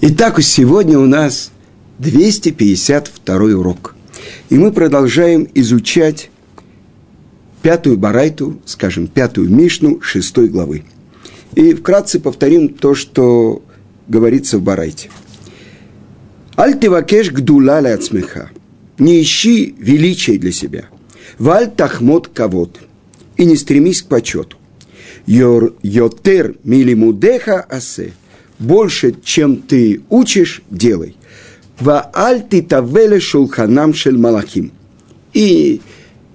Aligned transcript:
Итак, 0.00 0.40
сегодня 0.40 0.96
у 0.96 1.06
нас 1.06 1.50
252 1.98 3.34
урок. 3.58 3.96
И 4.48 4.56
мы 4.56 4.70
продолжаем 4.70 5.48
изучать 5.54 6.30
пятую 7.62 7.98
барайту, 7.98 8.60
скажем, 8.64 9.08
пятую 9.08 9.50
Мишну 9.50 10.00
шестой 10.00 10.50
главы. 10.50 10.84
И 11.56 11.74
вкратце 11.74 12.20
повторим 12.20 12.68
то, 12.68 12.94
что 12.94 13.60
говорится 14.06 14.58
в 14.58 14.62
барайте. 14.62 15.10
Аль 16.56 16.78
тивакеш 16.78 17.32
гдула 17.32 17.80
ляцмеха. 17.80 18.50
Не 19.00 19.20
ищи 19.20 19.74
величия 19.78 20.38
для 20.38 20.52
себя. 20.52 20.84
Валь 21.40 21.72
тахмот 21.72 22.28
кавод. 22.28 22.78
И 23.36 23.44
не 23.44 23.56
стремись 23.56 24.02
к 24.02 24.06
почету. 24.06 24.58
Йор 25.26 25.74
йотер 25.82 26.54
милимудеха 26.62 27.60
асе– 27.62 28.12
больше, 28.58 29.14
чем 29.22 29.56
ты 29.56 30.02
учишь, 30.08 30.62
делай. 30.70 31.16
Ва 31.80 32.10
альти 32.12 32.60
тавеле 32.62 33.20
шулханам 33.20 33.94
шель 33.94 34.18
малахим. 34.18 34.72
И 35.32 35.80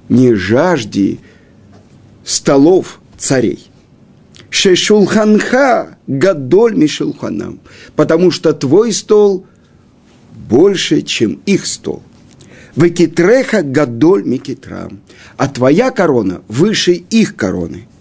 не 0.09 0.33
жажди 0.33 1.19
столов 2.23 3.01
царей. 3.17 3.67
Шешулханха 4.49 5.97
гадоль 6.07 6.75
мишулханам. 6.75 7.59
Потому 7.95 8.31
что 8.31 8.53
твой 8.53 8.93
стол 8.93 9.45
больше, 10.49 11.01
чем 11.01 11.41
их 11.45 11.65
стол. 11.65 12.03
Векитреха 12.75 13.63
гадоль 13.63 14.23
микитрам. 14.23 14.99
А 15.37 15.47
твоя 15.47 15.91
корона 15.91 16.41
выше 16.47 16.93
их 16.93 17.35
короны– 17.35 17.87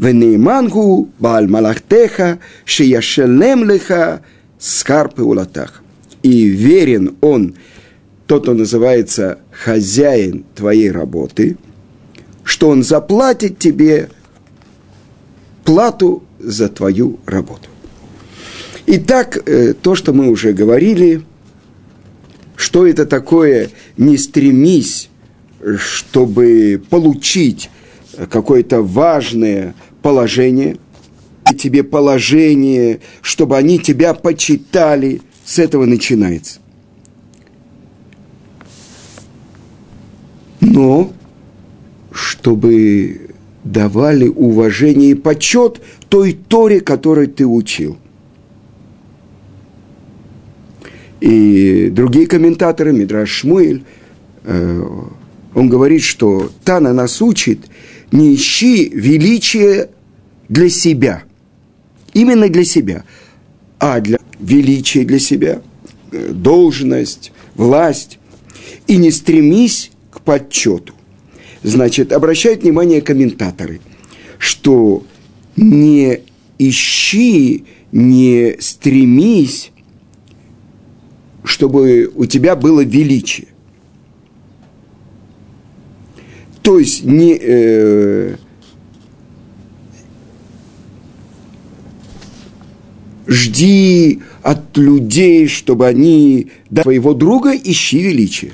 Венеймангу 0.00 1.10
Бааль 1.18 1.46
Малахтеха 1.46 2.38
Шияшелем 2.64 3.68
Леха 3.68 4.22
Скарпы 4.58 5.22
Улатах. 5.22 5.82
И 6.22 6.46
верен 6.46 7.16
он, 7.20 7.54
тот, 8.26 8.42
кто 8.42 8.54
называется 8.54 9.40
хозяин 9.50 10.44
твоей 10.54 10.90
работы, 10.90 11.58
что 12.44 12.70
он 12.70 12.82
заплатит 12.82 13.58
тебе 13.58 14.08
плату 15.64 16.22
за 16.38 16.68
твою 16.68 17.20
работу. 17.26 17.68
Итак, 18.86 19.38
э, 19.44 19.74
то, 19.74 19.94
что 19.94 20.14
мы 20.14 20.30
уже 20.30 20.54
говорили, 20.54 21.22
что 22.56 22.86
это 22.86 23.04
такое, 23.04 23.68
не 23.98 24.16
стремись, 24.16 25.10
чтобы 25.76 26.82
получить 26.88 27.70
какое-то 28.30 28.82
важное 28.82 29.74
положение, 30.02 30.76
и 31.50 31.54
тебе 31.54 31.82
положение, 31.82 33.00
чтобы 33.22 33.56
они 33.56 33.78
тебя 33.78 34.14
почитали, 34.14 35.20
с 35.44 35.58
этого 35.58 35.86
начинается. 35.86 36.60
Но 40.60 41.12
чтобы 42.12 43.30
давали 43.64 44.28
уважение 44.28 45.10
и 45.10 45.14
почет 45.14 45.80
той 46.08 46.32
Торе, 46.32 46.80
которой 46.80 47.26
ты 47.26 47.46
учил. 47.46 47.98
И 51.20 51.90
другие 51.90 52.26
комментаторы, 52.26 52.92
Мидраш 52.92 53.28
Шмуэль, 53.30 53.84
э, 54.44 54.82
он 55.54 55.68
говорит, 55.68 56.02
что 56.02 56.50
Тана 56.64 56.92
нас 56.92 57.20
учит– 57.20 57.68
не 58.12 58.34
ищи 58.34 58.90
величия 58.92 59.90
для 60.48 60.68
себя. 60.68 61.22
Именно 62.12 62.48
для 62.48 62.64
себя. 62.64 63.04
А 63.78 64.00
для 64.00 64.18
величия 64.40 65.04
для 65.04 65.18
себя, 65.18 65.62
э, 66.12 66.30
должность, 66.32 67.32
власть. 67.54 68.18
И 68.86 68.96
не 68.96 69.10
стремись 69.10 69.90
к 70.10 70.20
подсчету. 70.20 70.94
Значит, 71.62 72.12
обращают 72.12 72.62
внимание 72.62 73.00
комментаторы, 73.02 73.80
что 74.38 75.04
не 75.56 76.20
ищи, 76.58 77.64
не 77.92 78.56
стремись, 78.58 79.70
чтобы 81.44 82.10
у 82.14 82.24
тебя 82.26 82.56
было 82.56 82.80
величие. 82.82 83.48
То 86.62 86.78
есть 86.78 87.04
не, 87.04 87.38
э, 87.40 88.36
жди 93.26 94.20
от 94.42 94.76
людей, 94.76 95.46
чтобы 95.46 95.86
они 95.86 96.48
да, 96.68 96.82
твоего 96.82 97.14
друга 97.14 97.52
ищи 97.52 98.02
величие. 98.02 98.52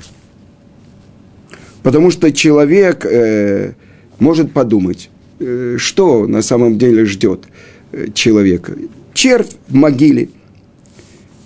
Потому 1.83 2.11
что 2.11 2.31
человек 2.31 3.05
э, 3.05 3.73
может 4.19 4.51
подумать, 4.53 5.09
э, 5.39 5.75
что 5.77 6.27
на 6.27 6.41
самом 6.41 6.77
деле 6.77 7.05
ждет 7.05 7.45
э, 7.91 8.07
человека. 8.13 8.73
Червь 9.13 9.51
в 9.67 9.73
могиле. 9.73 10.29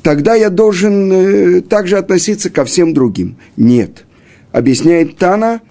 Тогда 0.03 0.35
я 0.35 0.49
должен 0.49 1.11
э, 1.11 1.61
также 1.61 1.97
относиться 1.97 2.49
ко 2.49 2.65
всем 2.65 2.93
другим. 2.93 3.37
Нет. 3.55 4.05
Объясняет 4.51 5.17
Тана, 5.17 5.61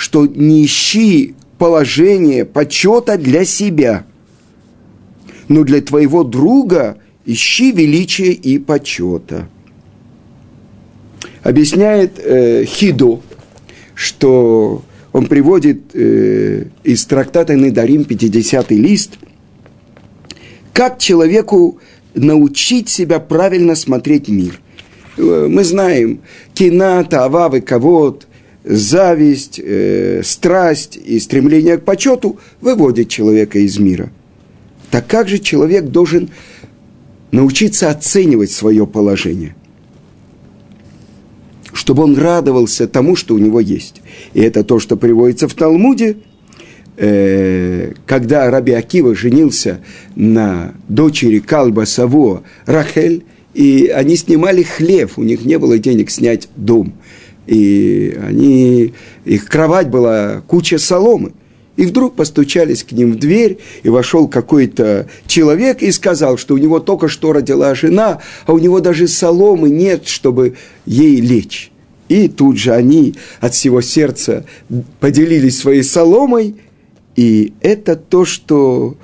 что 0.00 0.24
не 0.24 0.64
ищи 0.64 1.34
положение 1.58 2.46
почета 2.46 3.18
для 3.18 3.44
себя, 3.44 4.06
но 5.48 5.62
для 5.62 5.82
твоего 5.82 6.24
друга 6.24 6.96
ищи 7.26 7.70
величия 7.70 8.32
и 8.32 8.58
почета. 8.58 9.46
Объясняет 11.42 12.18
э, 12.18 12.64
Хидо, 12.64 13.20
что 13.94 14.82
он 15.12 15.26
приводит 15.26 15.94
э, 15.94 16.64
из 16.82 17.04
трактата 17.04 17.54
Недарим 17.54 18.04
50 18.06 18.70
лист, 18.70 19.18
как 20.72 20.98
человеку 20.98 21.78
научить 22.14 22.88
себя 22.88 23.20
правильно 23.20 23.74
смотреть 23.74 24.28
мир. 24.28 24.58
Э, 25.18 25.46
мы 25.46 25.62
знаем, 25.62 26.22
кината, 26.54 27.26
ававы, 27.26 27.60
кого-то, 27.60 28.29
зависть, 28.64 29.60
э, 29.62 30.22
страсть 30.24 30.96
и 30.96 31.18
стремление 31.18 31.78
к 31.78 31.84
почету 31.84 32.38
выводит 32.60 33.08
человека 33.08 33.58
из 33.58 33.78
мира. 33.78 34.10
Так 34.90 35.06
как 35.06 35.28
же 35.28 35.38
человек 35.38 35.86
должен 35.86 36.30
научиться 37.30 37.90
оценивать 37.90 38.50
свое 38.50 38.86
положение? 38.86 39.54
Чтобы 41.72 42.02
он 42.02 42.16
радовался 42.16 42.88
тому, 42.88 43.16
что 43.16 43.34
у 43.34 43.38
него 43.38 43.60
есть. 43.60 44.02
И 44.34 44.40
это 44.40 44.64
то, 44.64 44.78
что 44.80 44.96
приводится 44.96 45.48
в 45.48 45.54
Талмуде, 45.54 46.16
э, 46.96 47.92
когда 48.04 48.50
Раби 48.50 48.72
Акива 48.72 49.14
женился 49.14 49.80
на 50.16 50.74
дочери 50.88 51.38
Калба 51.38 51.86
Саво 51.86 52.42
Рахель, 52.66 53.24
и 53.54 53.86
они 53.86 54.16
снимали 54.16 54.62
хлев, 54.62 55.18
у 55.18 55.22
них 55.22 55.44
не 55.44 55.58
было 55.58 55.78
денег 55.78 56.10
снять 56.10 56.48
дом– 56.56 56.92
и 57.46 58.18
они, 58.22 58.94
их 59.24 59.46
кровать 59.46 59.88
была 59.88 60.42
куча 60.46 60.78
соломы. 60.78 61.32
И 61.76 61.86
вдруг 61.86 62.14
постучались 62.14 62.84
к 62.84 62.92
ним 62.92 63.12
в 63.12 63.18
дверь, 63.18 63.58
и 63.82 63.88
вошел 63.88 64.28
какой-то 64.28 65.08
человек 65.26 65.82
и 65.82 65.90
сказал, 65.92 66.36
что 66.36 66.54
у 66.54 66.58
него 66.58 66.78
только 66.78 67.08
что 67.08 67.32
родила 67.32 67.74
жена, 67.74 68.20
а 68.46 68.52
у 68.52 68.58
него 68.58 68.80
даже 68.80 69.08
соломы 69.08 69.70
нет, 69.70 70.06
чтобы 70.06 70.56
ей 70.84 71.20
лечь. 71.20 71.70
И 72.08 72.28
тут 72.28 72.58
же 72.58 72.72
они 72.72 73.14
от 73.40 73.54
всего 73.54 73.80
сердца 73.80 74.44
поделились 74.98 75.58
своей 75.58 75.84
соломой, 75.84 76.56
и 77.16 77.54
это 77.60 77.96
то, 77.96 78.24
что 78.24 78.96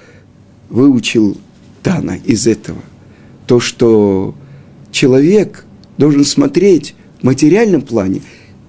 выучил 0.69 1.36
Тана 1.82 2.19
из 2.25 2.46
этого. 2.46 2.82
То, 3.46 3.60
что 3.60 4.34
человек 4.90 5.64
должен 5.99 6.25
смотреть 6.25 6.96
материальном 7.22 7.82
плане 7.82 8.22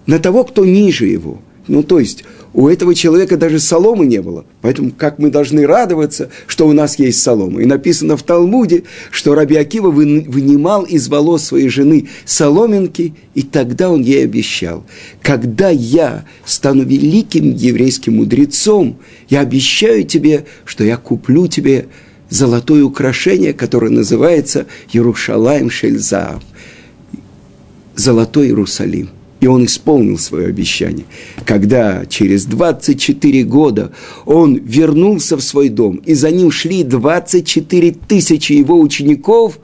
на 0.05 0.19
того, 0.19 0.44
кто 0.44 0.65
ниже 0.65 1.05
его. 1.05 1.39
Ну, 1.67 1.83
то 1.83 1.99
есть, 1.99 2.23
у 2.53 2.67
этого 2.67 2.95
человека 2.95 3.38
даже 3.38 3.59
соломы 3.59 4.05
не 4.05 4.21
было. 4.21 4.45
Поэтому 4.61 4.91
как 4.91 5.19
мы 5.19 5.29
должны 5.29 5.67
радоваться, 5.67 6.29
что 6.47 6.67
у 6.67 6.73
нас 6.73 6.97
есть 6.97 7.21
солома. 7.21 7.61
И 7.61 7.65
написано 7.65 8.17
в 8.17 8.23
Талмуде, 8.23 8.83
что 9.11 9.35
Раби 9.35 9.55
Акива 9.55 9.91
вынимал 9.91 10.83
из 10.83 11.07
волос 11.07 11.44
своей 11.44 11.69
жены 11.69 12.07
соломинки, 12.25 13.13
и 13.35 13.44
тогда 13.44 13.91
он 13.91 14.01
ей 14.01 14.23
обещал, 14.23 14.85
когда 15.21 15.69
я 15.69 16.25
стану 16.45 16.83
великим 16.83 17.53
еврейским 17.53 18.15
мудрецом, 18.15 18.97
я 19.29 19.41
обещаю 19.41 20.03
тебе, 20.05 20.45
что 20.65 20.83
я 20.83 20.97
куплю 20.97 21.47
тебе 21.47 21.88
золотое 22.29 22.83
украшение, 22.83 23.53
которое 23.53 23.91
называется 23.91 24.65
Ярушалаем 24.91 25.69
Шельзаав. 25.69 26.41
Золотой 27.97 28.47
Иерусалим. 28.47 29.09
И 29.39 29.47
он 29.47 29.65
исполнил 29.65 30.17
свое 30.17 30.47
обещание. 30.47 31.05
Когда 31.45 32.05
через 32.05 32.45
24 32.45 33.44
года 33.44 33.91
он 34.25 34.55
вернулся 34.55 35.35
в 35.35 35.41
свой 35.41 35.69
дом, 35.69 35.97
и 35.97 36.13
за 36.13 36.31
ним 36.31 36.51
шли 36.51 36.83
24 36.83 37.91
тысячи 38.07 38.53
его 38.53 38.79
учеников, 38.79 39.59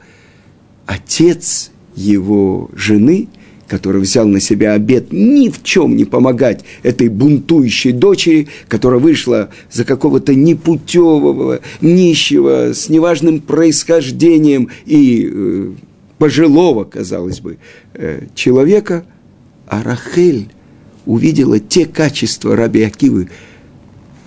отец 0.85 1.71
его 1.95 2.69
жены, 2.75 3.30
который 3.68 4.01
взял 4.01 4.27
на 4.27 4.39
себя 4.39 4.74
обет 4.74 5.12
ни 5.12 5.50
в 5.50 5.63
чем 5.63 5.95
не 5.95 6.06
помогать 6.06 6.63
этой 6.83 7.09
бунтующей 7.09 7.91
дочери, 7.91 8.47
которая 8.68 9.00
вышла 9.00 9.50
за 9.71 9.85
какого-то 9.85 10.35
непутевого, 10.35 11.62
нищего, 11.81 12.74
с 12.74 12.89
неважным 12.89 13.41
происхождением 13.41 14.69
и 14.85 15.30
э, 15.31 15.71
пожилого, 16.24 16.86
казалось 16.86 17.42
бы, 17.42 17.58
э, 17.96 18.28
человека, 18.34 19.04
а 19.68 19.84
Рахель 19.84 20.48
увидела 21.06 21.60
те 21.60 21.86
качества 21.86 22.56
раби 22.56 22.81
Акивы, 22.81 23.30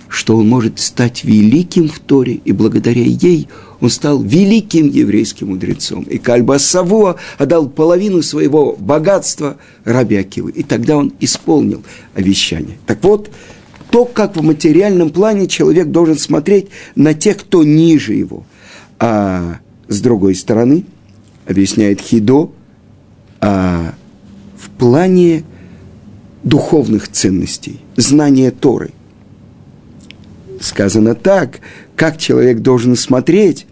что 0.07 0.37
он 0.37 0.47
может 0.47 0.77
стать 0.77 1.23
великим 1.23 1.89
в 1.89 1.97
Торе, 1.97 2.33
и 2.45 2.51
благодаря 2.51 3.01
ей 3.01 3.47
он 3.79 3.89
стал 3.89 4.21
великим 4.21 4.89
еврейским 4.89 5.47
мудрецом. 5.47 6.03
И 6.03 6.19
Кальба 6.19 6.59
Савуа 6.59 7.15
отдал 7.39 7.67
половину 7.67 8.21
своего 8.21 8.75
богатства 8.77 9.57
Раби 9.83 10.17
Акивы. 10.17 10.51
И 10.51 10.61
тогда 10.61 10.97
он 10.97 11.13
исполнил 11.19 11.81
обещание. 12.13 12.77
Так 12.85 13.03
вот, 13.03 13.31
то, 13.89 14.05
как 14.05 14.37
в 14.37 14.43
материальном 14.43 15.09
плане 15.09 15.47
человек 15.47 15.87
должен 15.87 16.19
смотреть 16.19 16.67
на 16.93 17.15
тех, 17.15 17.37
кто 17.37 17.63
ниже 17.63 18.13
его. 18.13 18.45
А 18.99 19.57
с 19.87 19.99
другой 19.99 20.35
стороны, 20.35 20.85
объясняет 21.47 22.01
Хидо, 22.01 22.51
а 23.39 23.93
в 24.57 24.69
плане 24.71 25.43
духовных 26.43 27.09
ценностей, 27.09 27.79
знания 27.95 28.51
Торы. 28.51 28.91
Сказано 30.59 31.15
так, 31.15 31.59
как 31.95 32.17
человек 32.17 32.59
должен 32.59 32.95
смотреть, 32.95 33.65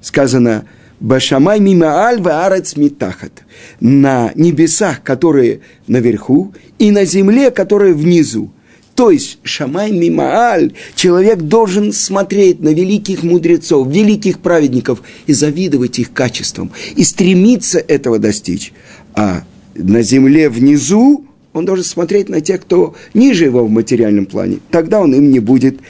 сказано 0.00 0.64
«Башамай 1.00 1.60
мимо 1.60 2.06
альва 2.06 2.44
арец 2.46 2.76
митахат» 2.76 3.44
на 3.80 4.32
небесах, 4.34 5.02
которые 5.02 5.60
наверху, 5.86 6.54
и 6.78 6.90
на 6.90 7.04
земле, 7.04 7.50
которые 7.50 7.94
внизу. 7.94 8.52
То 9.00 9.10
есть 9.10 9.38
Шамай 9.44 9.92
Мимааль, 9.92 10.74
человек 10.94 11.38
должен 11.38 11.90
смотреть 11.90 12.60
на 12.60 12.68
великих 12.68 13.22
мудрецов, 13.22 13.88
великих 13.88 14.40
праведников 14.40 15.00
и 15.26 15.32
завидовать 15.32 15.98
их 15.98 16.12
качествам, 16.12 16.70
и 16.96 17.02
стремиться 17.02 17.78
этого 17.78 18.18
достичь. 18.18 18.74
А 19.14 19.44
на 19.74 20.02
земле 20.02 20.50
внизу 20.50 21.24
он 21.54 21.64
должен 21.64 21.86
смотреть 21.86 22.28
на 22.28 22.42
тех, 22.42 22.60
кто 22.60 22.94
ниже 23.14 23.46
его 23.46 23.64
в 23.64 23.70
материальном 23.70 24.26
плане. 24.26 24.58
Тогда 24.70 25.00
он 25.00 25.14
им 25.14 25.30
не 25.30 25.40
будет 25.40 25.80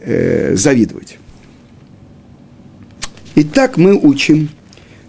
э, 0.00 0.56
завидовать. 0.56 1.18
Итак, 3.34 3.76
мы 3.76 3.94
учим, 3.94 4.48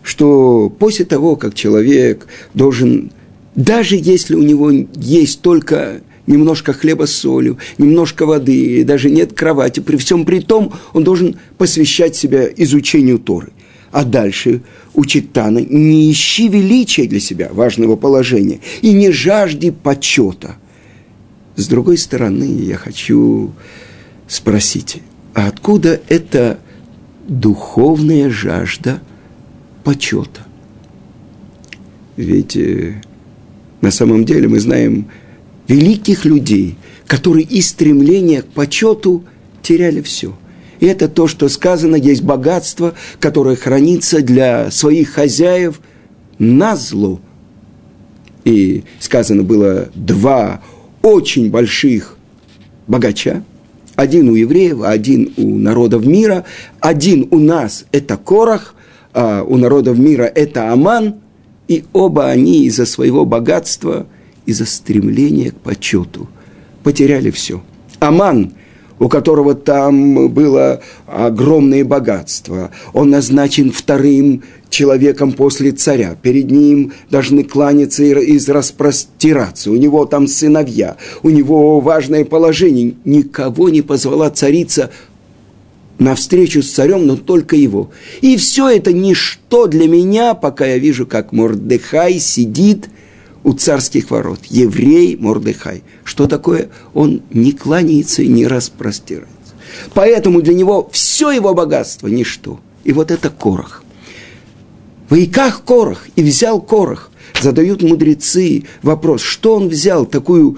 что 0.04 0.70
после 0.78 1.06
того, 1.06 1.38
как 1.38 1.54
человек 1.54 2.28
должен, 2.54 3.14
даже 3.56 3.96
если 3.96 4.36
у 4.36 4.42
него 4.42 4.72
есть 4.94 5.40
только 5.40 6.02
немножко 6.30 6.72
хлеба 6.72 7.06
с 7.06 7.12
солью, 7.12 7.58
немножко 7.78 8.26
воды, 8.26 8.84
даже 8.86 9.10
нет 9.10 9.34
кровати, 9.34 9.82
при 9.82 9.98
всем 9.98 10.26
при 10.26 10.40
том 10.40 10.74
он 10.94 11.04
должен 11.04 11.36
посвящать 11.58 12.16
себя 12.16 12.48
изучению 12.56 13.20
Торы. 13.20 13.52
А 13.92 14.06
дальше 14.06 14.62
учит 14.94 15.34
Тана, 15.34 15.60
не 15.60 16.12
ищи 16.12 16.48
величия 16.48 17.08
для 17.08 17.20
себя, 17.20 17.50
важного 17.52 17.96
положения, 17.96 18.60
и 18.82 18.94
не 18.94 19.12
жажди 19.12 19.72
почета. 19.72 20.58
С 21.56 21.68
другой 21.68 21.98
стороны, 21.98 22.44
я 22.44 22.78
хочу 22.78 23.52
спросить, 24.28 25.02
а 25.34 25.48
откуда 25.48 26.00
эта 26.08 26.60
духовная 27.28 28.30
жажда 28.30 29.02
почета? 29.84 30.42
Ведь 32.16 32.56
э, 32.56 33.02
на 33.82 33.92
самом 33.92 34.26
деле 34.26 34.48
мы 34.48 34.60
знаем 34.60 35.08
великих 35.70 36.26
людей, 36.26 36.76
которые 37.08 37.46
из 37.46 37.70
стремления 37.70 38.42
к 38.42 38.48
почету 38.48 39.24
теряли 39.62 40.02
все– 40.02 40.38
и 40.80 40.86
это 40.86 41.10
то, 41.10 41.28
что 41.28 41.50
сказано, 41.50 41.96
есть 41.96 42.24
богатство, 42.24 42.94
которое 43.20 43.56
хранится 43.56 44.22
для 44.22 44.72
своих 44.72 45.12
хозяев 45.12 45.82
на 46.38 46.76
зло. 46.76 47.20
И 48.46 48.84
сказано 49.00 49.44
было 49.44 49.90
два 49.94 50.62
очень 51.02 51.50
больших 51.50 52.18
богача, 52.88 53.44
один 53.96 54.30
у 54.30 54.36
евреев, 54.36 54.82
один 54.84 55.34
у 55.38 55.58
народов 55.58 56.06
мира, 56.06 56.46
один 56.80 57.28
у 57.32 57.40
нас– 57.40 57.86
это 57.92 58.18
Корах, 58.18 58.74
а 59.14 59.44
у 59.44 59.58
народов 59.58 59.98
мира– 59.98 60.24
это 60.36 60.72
Аман, 60.72 61.16
и 61.68 61.84
оба 61.94 62.30
они 62.30 62.66
из-за 62.66 62.86
своего 62.86 63.26
богатства, 63.26 64.08
из-за 64.50 64.66
стремления 64.66 65.52
к 65.52 65.56
почету 65.56 66.28
потеряли 66.84 67.32
все. 67.32 67.62
Аман 68.00 68.54
у 69.00 69.08
которого 69.08 69.56
там 69.56 70.30
было 70.30 70.82
огромное 71.08 71.84
богатство. 71.86 72.72
Он 72.94 73.10
назначен 73.10 73.72
вторым 73.72 74.44
человеком 74.70 75.32
после 75.32 75.72
царя. 75.72 76.16
Перед 76.22 76.52
ним 76.52 76.94
должны 77.10 77.44
кланяться 77.44 78.04
и 78.04 78.38
распростираться. 78.48 79.72
У 79.72 79.76
него 79.76 80.06
там 80.06 80.28
сыновья, 80.28 80.98
у 81.24 81.30
него 81.30 81.80
важное 81.80 82.26
положение. 82.26 82.96
Никого 83.06 83.70
не 83.70 83.82
позвала 83.82 84.30
царица 84.30 84.92
на 85.98 86.16
встречу 86.16 86.62
с 86.62 86.70
царем, 86.70 87.08
но 87.08 87.16
только 87.16 87.56
его. 87.56 87.90
И 88.22 88.38
все 88.38 88.70
это 88.70 88.94
ничто 88.94 89.68
для 89.68 89.88
меня, 89.88 90.34
пока 90.34 90.66
я 90.66 90.78
вижу, 90.78 91.08
как 91.08 91.32
Мордыхай 91.32 92.20
сидит– 92.20 92.90
у 93.44 93.54
царских 93.54 94.12
ворот. 94.12 94.40
Еврей 94.46 95.16
Мордыхай. 95.16 95.84
Что 96.04 96.28
такое? 96.28 96.70
Он 96.94 97.22
не 97.32 97.52
кланяется 97.52 98.22
и 98.22 98.28
не 98.28 98.48
распростирается. 98.48 99.34
Поэтому 99.94 100.42
для 100.42 100.54
него 100.54 100.90
все 100.92 101.32
его 101.32 101.54
богатство– 101.54 102.08
ничто. 102.10 102.60
И 102.84 102.92
вот 102.92 103.12
это 103.12 103.30
Корах. 103.30 103.84
В 105.10 105.16
Иках 105.16 105.64
Корах, 105.64 106.08
и 106.16 106.24
взял 106.24 106.62
Корах. 106.62 107.12
Задают 107.40 107.82
мудрецы 107.82 108.66
вопрос, 108.82 109.22
что 109.22 109.56
он 109.56 109.70
взял 109.70 110.06
такую, 110.06 110.58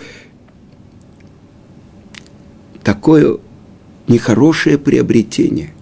такое 2.84 3.38
нехорошее 4.08 4.78
приобретение. 4.78 5.74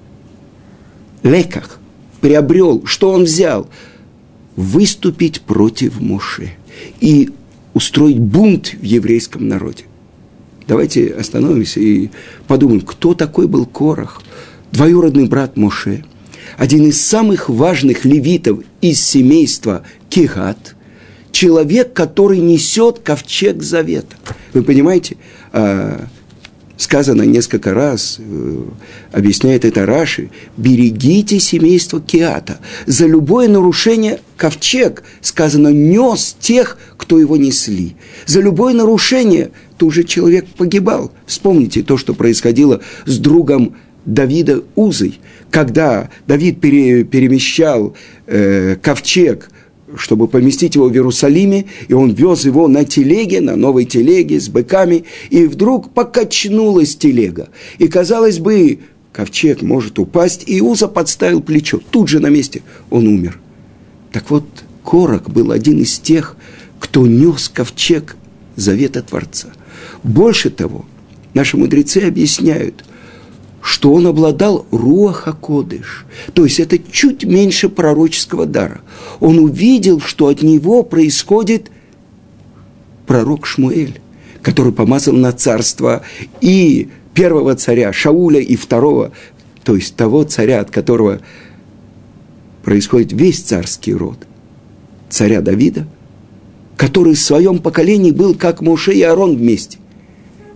Леках 1.24 1.80
приобрел, 2.22 2.86
что 2.86 3.12
он 3.12 3.24
взял? 3.24 3.70
Выступить 4.56 5.42
против 5.42 6.00
Муше 6.02 6.54
и 7.00 7.30
устроить 7.74 8.20
бунт 8.20 8.74
в 8.74 8.84
еврейском 8.84 9.48
народе. 9.48 9.84
Давайте 10.68 11.14
остановимся 11.14 11.80
и 11.80 12.10
подумаем, 12.48 12.82
кто 12.82 13.14
такой 13.14 13.48
был 13.48 13.66
Корах, 13.66 14.22
двоюродный 14.72 15.28
брат 15.28 15.58
Моше, 15.58 16.04
один 16.58 16.86
из 16.88 17.02
самых 17.02 17.50
важных 17.50 18.06
левитов 18.06 18.60
из 18.82 19.02
семейства 19.02 19.84
Кихат, 20.10 20.76
человек, 21.32 21.94
который 21.94 22.40
несет 22.40 23.00
ковчег 23.00 23.64
завета. 23.64 24.16
Вы 24.54 24.64
понимаете, 24.64 25.18
а, 25.52 26.06
сказано 26.80 27.24
несколько 27.24 27.74
раз, 27.74 28.18
э, 28.20 28.64
объясняет 29.12 29.66
это 29.66 29.86
Раши, 29.86 30.30
берегите 30.56 31.40
семейство 31.40 32.00
Киата. 32.00 32.60
За 32.86 33.06
любое 33.06 33.50
нарушение 33.50 34.22
ковчег, 34.38 35.04
сказано, 35.20 35.68
нес 35.68 36.38
тех, 36.40 36.78
кто 36.96 37.20
его 37.20 37.36
несли. 37.36 37.98
За 38.26 38.40
любое 38.40 38.74
нарушение 38.74 39.52
тут 39.78 39.94
же 39.94 40.06
человек 40.06 40.48
погибал. 40.58 41.12
Вспомните 41.26 41.84
то, 41.84 41.98
что 41.98 42.14
происходило 42.14 42.80
с 43.06 43.18
другом 43.18 43.76
Давида 44.06 44.64
Узой, 44.76 45.20
когда 45.52 46.10
Давид 46.28 46.62
пере, 46.62 47.04
перемещал 47.04 47.94
э, 48.26 48.78
ковчег– 48.82 49.50
чтобы 49.98 50.28
поместить 50.28 50.76
его 50.76 50.88
в 50.88 50.94
Иерусалиме, 50.94 51.66
и 51.88 51.94
он 51.94 52.12
вез 52.12 52.46
его 52.46 52.68
на 52.68 52.86
телеге, 52.86 53.42
на 53.42 53.56
новой 53.56 53.86
телеге 53.86 54.40
с 54.40 54.50
быками, 54.50 55.06
и 55.30 55.46
вдруг 55.46 55.94
покачнулась 55.94 56.96
телега. 56.96 57.50
И, 57.78 57.88
казалось 57.88 58.40
бы, 58.40 58.80
ковчег 59.12 59.62
может 59.62 60.00
упасть, 60.00 60.44
и 60.48 60.60
Иуза 60.60 60.88
подставил 60.88 61.42
плечо. 61.42 61.80
Тут 61.92 62.10
же 62.10 62.20
на 62.20 62.28
месте 62.28 62.62
он 62.90 63.08
умер. 63.08 63.40
Так 64.12 64.30
вот, 64.30 64.46
Корок 64.84 65.30
был 65.30 65.52
один 65.52 65.82
из 65.82 66.00
тех, 66.00 66.36
кто 66.80 67.06
нес 67.06 67.50
ковчег 67.50 68.16
завета 68.56 69.02
Творца. 69.02 69.50
Больше 70.04 70.50
того, 70.50 70.86
наши 71.34 71.58
мудрецы 71.58 72.00
объясняют, 72.00 72.86
что 73.62 73.94
он 73.94 74.08
обладал 74.08 74.66
руаха 74.72 75.34
кодыш, 75.34 76.06
то 76.34 76.46
есть 76.46 76.60
это 76.60 76.80
чуть 76.80 77.26
меньше 77.26 77.70
пророческого 77.70 78.46
дара. 78.46 78.82
Он 79.20 79.40
увидел, 79.40 80.00
что 80.00 80.28
от 80.28 80.42
него 80.42 80.84
происходит 80.84 81.72
пророк 83.06 83.46
Шмуэль, 83.46 84.00
который 84.42 84.72
помазал 84.72 85.16
на 85.16 85.32
царство 85.32 86.04
и 86.42 86.90
первого 87.14 87.56
царя 87.56 87.92
Шауля, 87.92 88.40
и 88.40 88.56
второго, 88.56 89.12
то 89.64 89.76
есть 89.76 89.96
того 89.96 90.24
царя, 90.24 90.62
от 90.62 90.72
которого 90.72 91.20
происходит 92.64 93.12
весь 93.12 93.42
царский 93.42 93.94
род 93.94 94.18
царя 95.10 95.42
Давида, 95.42 95.88
который 96.78 97.16
в 97.16 97.20
своем 97.20 97.60
поколении 97.60 98.12
был 98.12 98.36
как 98.36 98.62
Моше 98.62 98.94
и 98.94 99.02
Аарон 99.02 99.36
вместе. 99.36 99.80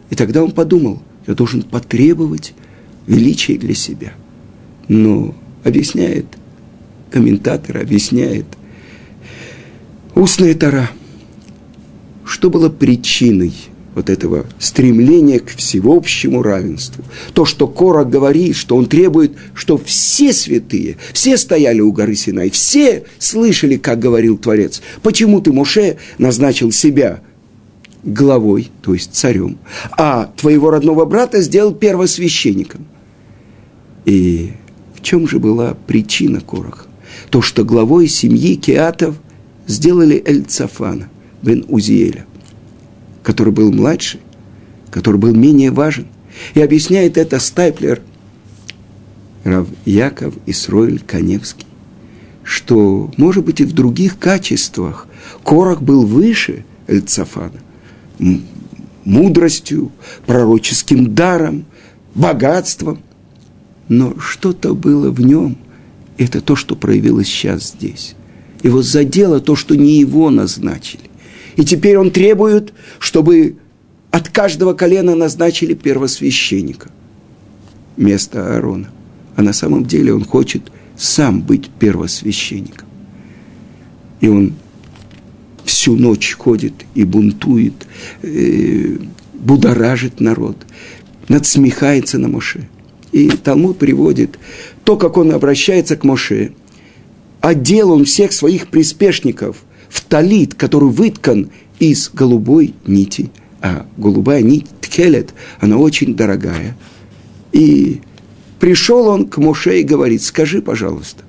И 0.10 0.16
тогда 0.16 0.44
он 0.44 0.52
подумал, 0.52 1.02
я 1.28 1.34
должен 1.34 1.64
потребовать 1.64 2.54
величия 3.08 3.58
для 3.58 3.76
себя. 3.76 4.14
Но 4.88 5.34
объясняет 5.64 6.26
комментатор, 7.12 7.78
объясняет 7.78 8.46
устная 10.16 10.54
тара, 10.56 10.90
что 12.26 12.50
было 12.50 12.70
причиной– 12.70 13.54
вот 13.96 14.10
этого 14.10 14.46
стремления 14.60 15.40
к 15.40 15.50
всеобщему 15.50 16.42
равенству. 16.42 17.04
То, 17.34 17.46
что 17.46 17.68
Кора 17.68 18.04
говорит, 18.04 18.56
что 18.56 18.76
он 18.76 18.88
требует, 18.88 19.34
что 19.54 19.78
все 19.78 20.34
святые, 20.34 20.98
все 21.14 21.38
стояли 21.38 21.80
у 21.82 21.92
горы 21.92 22.16
Синай, 22.16 22.50
все 22.50 23.04
слышали, 23.20 23.78
как 23.78 24.00
говорил 24.00 24.38
Творец. 24.38 24.82
Почему 25.02 25.42
ты, 25.42 25.52
Моше, 25.52 25.98
назначил 26.18 26.72
себя 26.72 27.22
главой, 28.04 28.70
то 28.82 28.94
есть 28.94 29.14
царем, 29.14 29.58
а 29.98 30.32
твоего 30.38 30.72
родного 30.72 31.06
брата 31.06 31.42
сделал 31.42 31.74
первосвященником? 31.74 32.86
И 34.06 34.54
в 34.96 35.02
чем 35.02 35.28
же 35.28 35.40
была 35.40 35.76
причина 35.88 36.42
Короха? 36.42 36.88
То, 37.30 37.42
что 37.42 37.64
главой 37.64 38.08
семьи 38.08 38.56
Кеатов 38.56 39.16
сделали 39.68 40.22
Эльцафана, 40.26 41.10
бен 41.42 41.66
Узиэля 41.68 42.26
который 43.24 43.54
был 43.54 43.72
младше, 43.72 44.20
который 44.92 45.18
был 45.20 45.34
менее 45.34 45.72
важен. 45.72 46.06
И 46.54 46.62
объясняет 46.62 47.18
это 47.18 47.40
Стайплер, 47.40 48.02
Рав 49.44 49.68
Яков 49.86 50.36
Исроиль 50.46 51.00
Каневский, 51.00 51.66
что, 52.44 53.12
может 53.18 53.46
быть, 53.46 53.62
и 53.62 53.66
в 53.66 53.74
других 53.74 54.20
качествах 54.20 55.08
Корах 55.44 55.82
был 55.82 56.06
выше 56.06 56.66
Эльцафана, 56.88 57.60
мудростью, 59.04 59.92
пророческим 60.26 61.14
даром, 61.14 61.66
богатством, 62.14 63.00
но 63.90 64.18
что-то 64.20 64.74
было 64.74 65.12
в 65.12 65.20
нем, 65.22 65.58
это 66.18 66.42
то, 66.42 66.56
что 66.56 66.76
проявилось 66.76 67.28
сейчас 67.28 67.70
здесь. 67.70 68.16
Его 68.62 68.82
задело 68.82 69.40
то, 69.40 69.56
что 69.56 69.76
не 69.76 70.00
его 70.00 70.30
назначили. 70.30 71.10
И 71.56 71.66
теперь 71.66 71.98
он 71.98 72.12
требует, 72.12 72.74
чтобы 73.00 73.58
от 74.12 74.30
каждого 74.30 74.74
колена 74.74 75.16
назначили 75.16 75.74
первосвященника 75.74 76.90
вместо 77.98 78.56
Аарона. 78.56 78.90
А 79.36 79.42
на 79.42 79.54
самом 79.54 79.86
деле 79.86 80.14
он 80.14 80.24
хочет 80.24 80.62
сам 80.96 81.42
быть 81.42 81.70
первосвященником. 81.70 82.88
И 84.22 84.28
он 84.28 84.54
всю 85.66 85.96
ночь 85.96 86.34
ходит 86.34 86.74
и 86.96 87.04
бунтует, 87.04 87.74
э, 88.22 88.98
будоражит 89.34 90.20
народ, 90.20 90.58
надсмехается 91.28 92.20
на 92.20 92.28
Моше. 92.28 92.70
И 93.14 93.30
Талмуд 93.30 93.78
приводит 93.78 94.38
то, 94.84 94.98
как 94.98 95.16
он 95.16 95.32
обращается 95.32 95.96
к 95.96 96.04
Моше. 96.04 96.52
Одел 97.40 97.92
он 97.92 98.04
всех 98.04 98.34
своих 98.34 98.68
приспешников– 98.68 99.64
в 99.94 100.02
талит, 100.02 100.56
который 100.56 100.90
выткан 100.90 101.52
из 101.80 102.10
голубой 102.12 102.74
нити. 102.88 103.30
А 103.62 103.86
голубая 103.96 104.42
нить 104.42 104.66
ткелет, 104.82 105.34
она 105.60 105.78
очень 105.78 106.16
дорогая. 106.16 106.76
И 107.52 108.02
пришел 108.60 109.08
он 109.08 109.28
к 109.28 109.38
Моше 109.38 109.82
и 109.82 109.84
говорит, 109.84 110.24
скажи, 110.24 110.64
пожалуйста, 110.64 111.24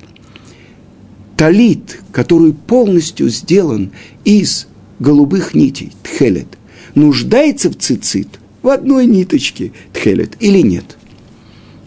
талит, 1.36 2.00
который 2.10 2.54
полностью 2.54 3.28
сделан 3.28 3.92
из 4.24 4.66
голубых 4.98 5.54
нитей, 5.54 5.92
тхелет, 6.02 6.48
нуждается 6.94 7.70
в 7.70 7.76
цицит, 7.76 8.40
в 8.62 8.68
одной 8.68 9.04
ниточке 9.06 9.72
тхелет 9.92 10.36
или 10.40 10.60
нет? 10.60 10.96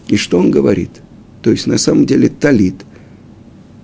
И 0.08 0.16
что 0.16 0.40
он 0.40 0.52
говорит? 0.52 0.92
То 1.42 1.52
есть, 1.52 1.68
на 1.68 1.78
самом 1.78 2.06
деле, 2.06 2.30
талит, 2.30 2.76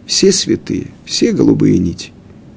все 0.05 0.31
святые, 0.31 0.87
все 1.05 1.31
голубые 1.31 1.77
нити, 1.77 2.11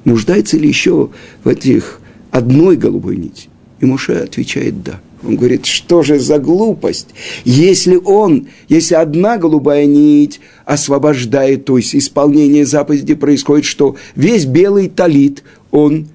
нуждается 0.05 0.57
ли 0.57 0.67
еще 0.67 1.09
в 1.43 1.47
этих 1.47 1.99
одной 2.31 2.77
голубой 2.77 3.17
нити? 3.17 3.49
И 3.79 3.85
Моше 3.85 4.13
отвечает 4.13 4.83
«да». 4.83 4.99
Он 5.23 5.35
говорит, 5.35 5.65
что 5.65 6.03
же 6.03 6.19
за 6.19 6.37
глупость? 6.37 7.07
Если 7.43 7.95
он, 7.95 8.47
если 8.69 8.93
одна 8.95 9.37
голубая 9.37 9.85
нить 9.85 10.39
освобождает, 10.63 11.65
то 11.65 11.77
есть 11.77 11.95
исполнение 11.95 12.65
заповеди 12.65 13.15
происходит, 13.15 13.65
что 13.65 13.95
весь 14.15 14.45
белый 14.45 14.89
талит, 14.89 15.43
он 15.71 16.07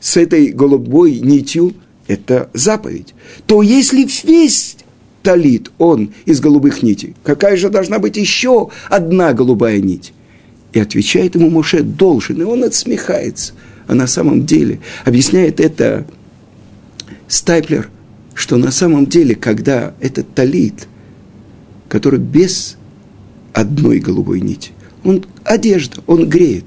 с 0.00 0.16
этой 0.16 0.48
голубой 0.48 1.18
нитью, 1.18 1.74
это 2.06 2.48
заповедь. 2.54 3.14
То 3.46 3.62
если 3.62 4.06
весь 4.24 4.76
талит, 5.26 5.72
он 5.78 6.12
из 6.24 6.38
голубых 6.38 6.84
нитей, 6.84 7.16
какая 7.24 7.56
же 7.56 7.68
должна 7.68 7.98
быть 7.98 8.16
еще 8.16 8.70
одна 8.88 9.32
голубая 9.32 9.80
нить? 9.80 10.12
И 10.72 10.78
отвечает 10.78 11.34
ему 11.34 11.50
Моше 11.50 11.82
должен, 11.82 12.40
и 12.40 12.44
он 12.44 12.62
отсмехается. 12.62 13.54
А 13.88 13.96
на 13.96 14.06
самом 14.06 14.46
деле 14.46 14.78
объясняет 15.04 15.58
это 15.58 16.06
Стайплер, 17.26 17.88
что 18.34 18.56
на 18.56 18.70
самом 18.70 19.06
деле, 19.06 19.34
когда 19.34 19.94
этот 19.98 20.32
талит, 20.32 20.86
который 21.88 22.20
без 22.20 22.76
одной 23.52 23.98
голубой 23.98 24.40
нити, 24.40 24.70
он 25.02 25.24
одежда, 25.42 26.04
он 26.06 26.28
греет. 26.28 26.66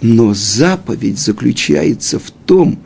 Но 0.00 0.34
заповедь 0.34 1.20
заключается 1.20 2.18
в 2.18 2.32
том, 2.44 2.80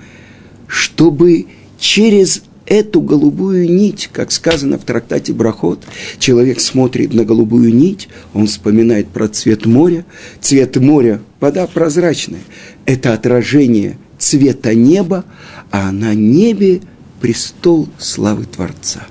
чтобы 0.67 1.47
через 1.79 2.43
эту 2.73 3.03
голубую 3.03 3.71
нить, 3.71 4.09
как 4.11 4.33
сказано 4.33 4.79
в 4.79 4.85
трактате 4.85 5.35
Брахот, 5.35 5.85
человек 6.19 6.59
смотрит 6.59 7.13
на 7.13 7.25
голубую 7.25 7.75
нить, 7.75 8.09
он 8.33 8.47
вспоминает 8.47 9.09
про 9.09 9.29
цвет 9.29 9.67
моря. 9.67 10.07
Цвет 10.41 10.77
моря, 10.77 11.21
вода 11.39 11.67
прозрачная, 11.67 12.41
это 12.87 13.13
отражение 13.13 13.99
цвета 14.19 14.75
неба, 14.75 15.27
а 15.71 15.93
на 15.93 16.15
небе 16.15 16.81
престол 17.21 17.91
славы 17.99 18.47
Творца. 18.47 19.07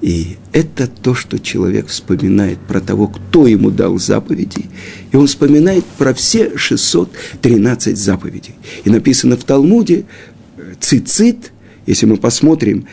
И 0.00 0.36
это 0.52 0.88
то, 0.88 1.14
что 1.14 1.38
человек 1.38 1.86
вспоминает 1.86 2.58
про 2.58 2.80
того, 2.80 3.06
кто 3.06 3.46
ему 3.46 3.70
дал 3.70 3.98
заповеди. 3.98 4.64
И 5.12 5.16
он 5.16 5.28
вспоминает 5.28 5.84
про 5.84 6.14
все 6.14 6.56
613 6.56 7.96
заповедей. 7.96 8.54
И 8.84 8.90
написано 8.90 9.36
в 9.36 9.44
Талмуде, 9.44 10.04
цицит– 10.80 11.52
если 11.86 12.06
мы 12.06 12.16
посмотрим, 12.16 12.86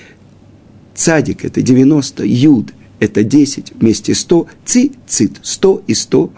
цадик– 0.96 1.46
это 1.46 1.62
90, 1.62 2.26
юд– 2.26 2.74
это 3.00 3.24
10, 3.24 3.74
вместе 3.80 4.16
100, 4.16 4.48
ци– 4.66 4.92
цит, 5.08 5.40
100 5.42 5.84
и 5.88 5.94
100. 5.94 6.34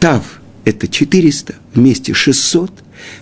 Тав– 0.00 0.40
это 0.64 0.88
400, 0.88 1.54
вместе 1.74 2.14
600. 2.14 2.70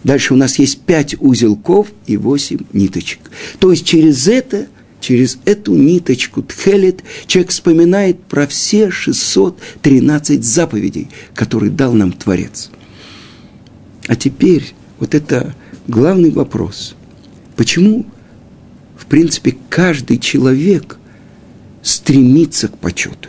Дальше 0.04 0.34
у 0.34 0.36
нас 0.36 0.58
есть 0.58 0.80
5 0.80 1.16
узелков 1.20 1.88
и 2.06 2.16
8 2.16 2.58
ниточек. 2.72 3.20
То 3.58 3.70
есть 3.70 3.84
через 3.84 4.28
это 4.28 4.68
через 5.02 5.38
эту 5.44 5.74
ниточку 5.74 6.42
тхелет 6.42 7.02
человек 7.26 7.50
вспоминает 7.50 8.22
про 8.22 8.46
все 8.46 8.90
613 8.90 10.44
заповедей, 10.44 11.08
которые 11.34 11.70
дал 11.70 11.92
нам 11.92 12.12
Творец. 12.12 12.70
А 14.06 14.16
теперь 14.16 14.74
вот 14.98 15.14
это 15.14 15.54
главный 15.86 16.30
вопрос. 16.30 16.94
Почему, 17.56 18.06
в 18.96 19.06
принципе, 19.06 19.56
каждый 19.68 20.18
человек 20.18 20.98
стремится 21.82 22.68
к 22.68 22.78
почету? 22.78 23.28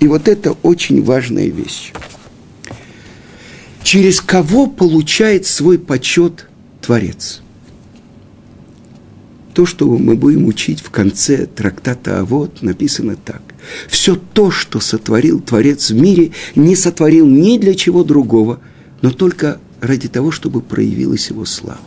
И 0.00 0.06
вот 0.06 0.28
это 0.28 0.52
очень 0.62 1.02
важная 1.02 1.48
вещь. 1.48 1.92
Через 3.82 4.20
кого 4.20 4.66
получает 4.66 5.46
свой 5.46 5.78
почет 5.78 6.48
Творец? 6.80 7.40
То, 9.54 9.66
что 9.66 9.86
мы 9.86 10.16
будем 10.16 10.46
учить 10.46 10.80
в 10.80 10.90
конце 10.90 11.46
трактата 11.46 12.20
«А 12.20 12.24
вот» 12.24 12.60
написано 12.62 13.14
так. 13.14 13.40
Все 13.88 14.16
то, 14.16 14.50
что 14.50 14.80
сотворил 14.80 15.40
Творец 15.40 15.90
в 15.90 15.94
мире, 15.94 16.32
не 16.56 16.74
сотворил 16.74 17.26
ни 17.26 17.56
для 17.58 17.74
чего 17.74 18.02
другого, 18.02 18.60
но 19.00 19.10
только 19.10 19.60
ради 19.80 20.08
того, 20.08 20.30
чтобы 20.32 20.60
проявилась 20.60 21.30
его 21.30 21.44
слава. 21.44 21.80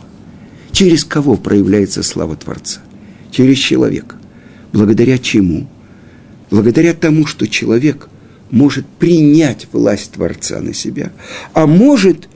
Через 0.78 1.04
кого 1.04 1.34
проявляется 1.34 2.04
слава 2.04 2.36
Творца? 2.36 2.80
Через 3.32 3.58
человека. 3.58 4.14
Благодаря 4.72 5.18
чему? 5.18 5.66
Благодаря 6.52 6.94
тому, 6.94 7.26
что 7.26 7.48
человек 7.48 8.08
может 8.52 8.86
принять 8.86 9.66
власть 9.72 10.12
Творца 10.12 10.60
на 10.60 10.72
себя, 10.72 11.10
а 11.52 11.66
может 11.66 12.28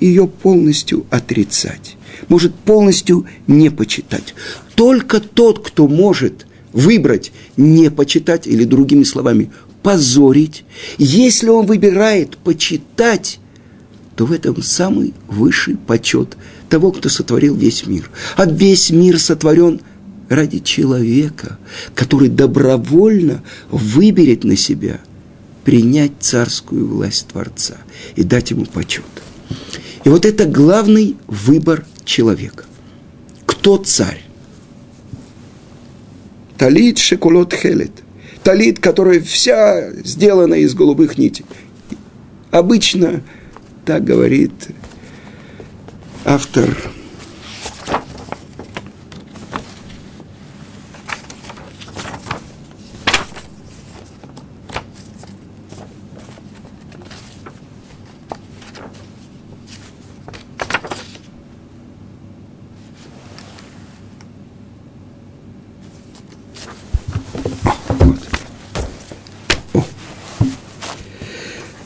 ее 0.00 0.28
полностью 0.28 1.04
отрицать, 1.10 1.98
может 2.28 2.54
полностью 2.54 3.26
не 3.46 3.68
почитать. 3.68 4.34
Только 4.74 5.20
тот, 5.20 5.58
кто 5.62 5.88
может 5.88 6.46
выбрать 6.72 7.32
не 7.58 7.90
почитать, 7.90 8.46
или 8.46 8.64
другими 8.64 9.02
словами, 9.02 9.50
позорить, 9.82 10.64
если 10.96 11.50
он 11.50 11.66
выбирает 11.66 12.38
почитать, 12.38 13.40
то 14.16 14.24
в 14.24 14.32
этом 14.32 14.62
самый 14.62 15.12
высший 15.28 15.76
почет 15.76 16.38
того, 16.70 16.92
кто 16.92 17.08
сотворил 17.08 17.54
весь 17.54 17.86
мир. 17.86 18.10
А 18.36 18.46
весь 18.46 18.90
мир 18.90 19.18
сотворен 19.18 19.80
ради 20.30 20.60
человека, 20.60 21.58
который 21.94 22.28
добровольно 22.28 23.42
выберет 23.70 24.44
на 24.44 24.56
себя 24.56 25.00
принять 25.64 26.12
царскую 26.20 26.88
власть 26.88 27.26
Творца 27.28 27.76
и 28.16 28.22
дать 28.22 28.50
ему 28.50 28.64
почет. 28.64 29.04
И 30.04 30.08
вот 30.08 30.24
это 30.24 30.46
главный 30.46 31.16
выбор 31.26 31.84
человека. 32.04 32.64
Кто 33.44 33.76
царь? 33.76 34.22
Талит 36.56 36.98
шекулот 36.98 37.52
хелет. 37.52 37.92
Талит, 38.42 38.78
которая 38.78 39.20
вся 39.20 39.92
сделана 40.02 40.54
из 40.54 40.74
голубых 40.74 41.18
нитей. 41.18 41.44
Обычно 42.50 43.22
так 43.84 44.04
говорит 44.04 44.52
автор. 46.24 46.76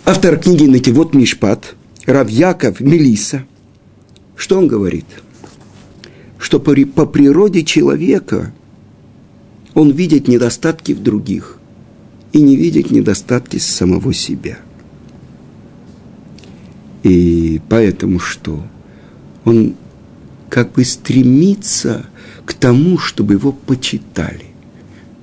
Автор 0.07 0.37
книги 0.39 0.65
«Нативот 0.67 1.15
Мишпат» 1.15 1.75
Равьяков 2.07 2.81
Мелиса, 2.81 3.47
что 4.37 4.59
он 4.59 4.69
говорит? 4.69 5.07
Что 6.39 6.61
по, 6.61 6.75
по 6.75 7.07
природе 7.07 7.65
человека 7.65 8.53
он 9.75 9.91
видит 9.91 10.29
недостатки 10.29 10.93
в 10.93 11.03
других 11.03 11.59
и 12.33 12.41
не 12.41 12.57
видит 12.57 12.91
недостатки 12.91 13.59
самого 13.59 14.13
себя. 14.13 14.59
И 17.03 17.61
поэтому 17.69 18.19
что? 18.19 18.65
Он 19.45 19.75
как 20.49 20.73
бы 20.73 20.85
стремится 20.85 22.07
к 22.45 22.55
тому, 22.55 22.99
чтобы 22.99 23.35
его 23.35 23.53
почитали. 23.53 24.47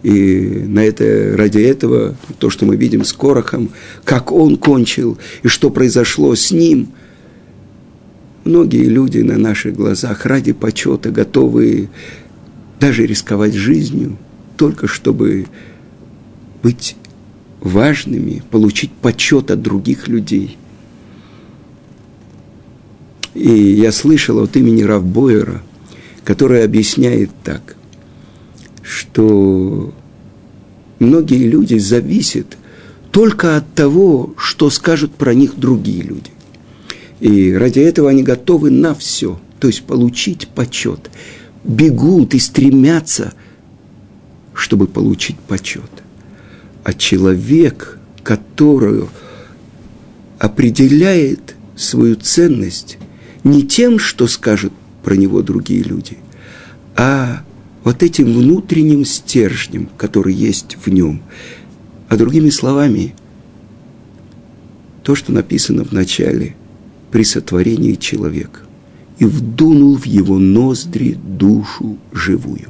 И 0.04 0.64
на 0.68 0.84
это, 0.84 1.36
ради 1.38 1.60
этого, 1.60 2.16
то, 2.40 2.50
что 2.50 2.66
мы 2.66 2.76
видим 2.76 3.04
с 3.04 3.14
Корохом, 3.14 3.70
как 4.04 4.32
он 4.32 4.58
кончил 4.58 5.18
и 5.44 5.48
что 5.48 5.70
произошло 5.70 6.34
с 6.36 6.52
ним, 6.52 6.90
многие 8.44 8.86
люди 8.86 9.20
на 9.20 9.38
наших 9.38 9.76
глазах 9.76 10.26
ради 10.26 10.54
почета 10.54 11.12
готовы 11.12 11.90
даже 12.80 13.06
рисковать 13.06 13.54
жизнью, 13.54 14.18
только 14.58 14.88
чтобы 14.88 15.48
быть 16.64 16.96
важными, 17.60 18.44
получить 18.52 18.92
почет 18.92 19.52
от 19.52 19.62
других 19.62 20.08
людей. 20.08 20.58
И 23.34 23.50
я 23.50 23.92
слышал 23.92 24.40
от 24.40 24.56
имени 24.58 24.84
Равбойера, 24.84 25.62
который 26.24 26.64
объясняет 26.64 27.30
так– 27.44 27.76
что 28.92 29.94
многие 31.00 31.48
люди 31.48 31.78
зависят 31.78 32.58
только 33.12 33.58
от 33.58 33.74
того, 33.74 34.34
что 34.38 34.70
скажут 34.70 35.14
про 35.14 35.34
них 35.34 35.58
другие 35.58 36.04
люди. 36.04 36.32
И 37.22 37.54
ради 37.54 37.80
этого 37.80 38.10
они 38.10 38.24
готовы 38.24 38.72
на 38.72 38.96
все, 38.96 39.40
то 39.60 39.68
есть 39.68 39.84
получить 39.84 40.48
почет. 40.48 41.12
Бегут 41.64 42.34
и 42.34 42.40
стремятся, 42.40 43.34
чтобы 44.56 44.88
получить 44.88 45.38
почет. 45.40 45.92
А 46.84 46.94
человек, 46.94 48.00
который 48.24 49.06
определяет 50.40 51.56
свою 51.76 52.16
ценность 52.16 52.98
не 53.44 53.62
тем, 53.62 54.00
что 54.00 54.26
скажут 54.26 54.74
про 55.04 55.16
него 55.16 55.44
другие 55.44 55.84
люди, 55.84 56.18
а 56.96 57.44
вот 57.84 58.02
этим 58.02 58.34
внутренним 58.34 59.06
стержнем, 59.06 59.90
который 59.98 60.34
есть 60.34 60.76
в 60.84 60.88
нем. 60.88 61.22
А 62.10 62.18
другими 62.18 62.50
словами, 62.50 63.14
то, 65.04 65.14
что 65.14 65.32
написано 65.32 65.84
в 65.84 65.92
начале 65.92 66.56
при 67.12 67.24
сотворении 67.24 67.96
человека, 67.96 68.62
и 69.20 69.26
вдунул 69.26 69.98
в 69.98 70.06
его 70.06 70.40
ноздри 70.40 71.14
душу 71.14 71.98
живую. 72.12 72.70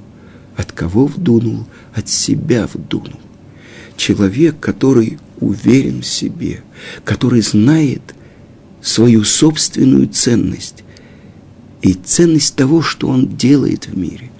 От 0.58 0.72
кого 0.72 1.06
вдунул? 1.06 1.66
От 1.94 2.10
себя 2.10 2.68
вдунул. 2.72 3.20
Человек, 3.96 4.60
который 4.60 5.18
уверен 5.40 6.02
в 6.02 6.06
себе, 6.06 6.62
который 7.06 7.42
знает 7.42 8.02
свою 8.82 9.24
собственную 9.24 10.08
ценность 10.08 10.84
и 11.82 11.94
ценность 11.94 12.56
того, 12.56 12.82
что 12.82 13.08
он 13.08 13.38
делает 13.38 13.88
в 13.88 13.98
мире 13.98 14.32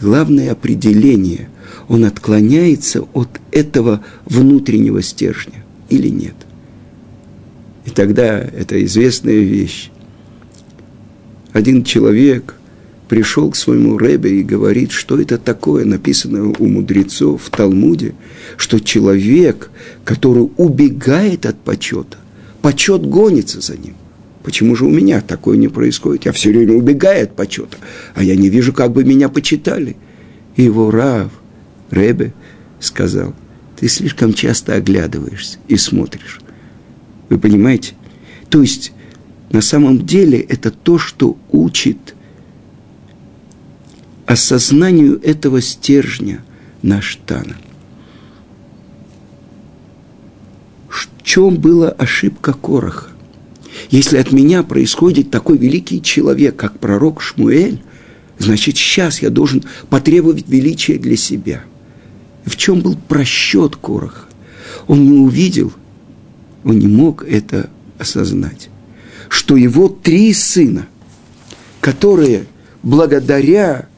главное 0.00 0.52
определение, 0.52 1.48
он 1.88 2.04
отклоняется 2.04 3.02
от 3.12 3.40
этого 3.52 4.04
внутреннего 4.24 5.02
стержня 5.02 5.64
или 5.88 6.08
нет. 6.08 6.34
И 7.88 7.90
тогда 7.90 8.38
это 8.38 8.84
известная 8.84 9.38
вещь. 9.38 9.88
Один 11.54 11.84
человек 11.84 12.54
пришел 13.08 13.50
к 13.50 13.56
своему 13.56 13.96
Ребе 13.96 14.40
и 14.40 14.42
говорит, 14.42 14.92
что 14.92 15.18
это 15.18 15.38
такое, 15.38 15.86
написано 15.86 16.52
у 16.58 16.66
мудрецов 16.66 17.44
в 17.44 17.48
Талмуде, 17.48 18.14
что 18.58 18.78
человек, 18.78 19.70
который 20.04 20.50
убегает 20.58 21.46
от 21.46 21.58
почета, 21.60 22.18
почет 22.60 23.06
гонится 23.06 23.62
за 23.62 23.78
ним– 23.78 23.94
Почему 24.44 24.76
же 24.76 24.86
у 24.86 24.90
меня 24.90 25.20
такое 25.20 25.58
не 25.58 25.68
происходит? 25.68 26.24
Я 26.24 26.32
все 26.32 26.50
время 26.50 26.72
убегаю 26.72 27.24
от 27.24 27.36
почета, 27.36 27.76
а 28.14 28.22
я 28.22 28.34
не 28.34 28.48
вижу, 28.48 28.72
как 28.72 28.92
бы 28.92 29.04
меня 29.04 29.28
почитали. 29.28 29.96
И 30.56 30.62
его 30.62 30.90
Рав, 30.90 31.30
Ребе, 31.90 32.32
сказал, 32.80 33.34
ты 33.78 33.88
слишком 33.88 34.32
часто 34.32 34.72
оглядываешься 34.72 35.58
и 35.68 35.76
смотришь. 35.76 36.40
Вы 37.28 37.38
понимаете? 37.38 37.94
То 38.48 38.62
есть, 38.62 38.92
на 39.50 39.60
самом 39.60 40.06
деле, 40.06 40.38
это 40.40 40.70
то, 40.70 40.98
что 40.98 41.36
учит 41.50 42.14
осознанию 44.26 45.20
этого 45.22 45.60
стержня 45.60 46.42
наш 46.82 47.18
Тана. 47.26 47.56
В 50.88 51.08
чем 51.22 51.56
была 51.56 51.90
ошибка 51.90 52.52
Короха? 52.52 53.10
Если 53.90 54.18
от 54.18 54.32
меня 54.32 54.62
происходит 54.62 55.30
такой 55.30 55.56
великий 55.56 56.02
человек, 56.02 56.56
как 56.56 56.78
пророк 56.78 57.22
Шмуэль, 57.22 57.82
значит, 58.38 58.76
сейчас 58.76 59.22
я 59.22 59.30
должен 59.30 59.64
потребовать 59.88 60.48
величия 60.48 60.98
для 60.98 61.16
себя. 61.16 61.62
В 62.44 62.56
чем 62.56 62.80
был 62.80 62.96
просчет 62.96 63.76
Короха? 63.76 64.24
Он 64.86 65.10
не 65.10 65.18
увидел, 65.18 65.72
он 66.64 66.78
не 66.78 66.86
мог 66.86 67.24
это 67.24 67.70
осознать, 67.98 68.68
что 69.28 69.56
его 69.56 69.88
три 69.88 70.32
сына, 70.32 70.86
которые 71.80 72.46
благодаря, 72.82 73.88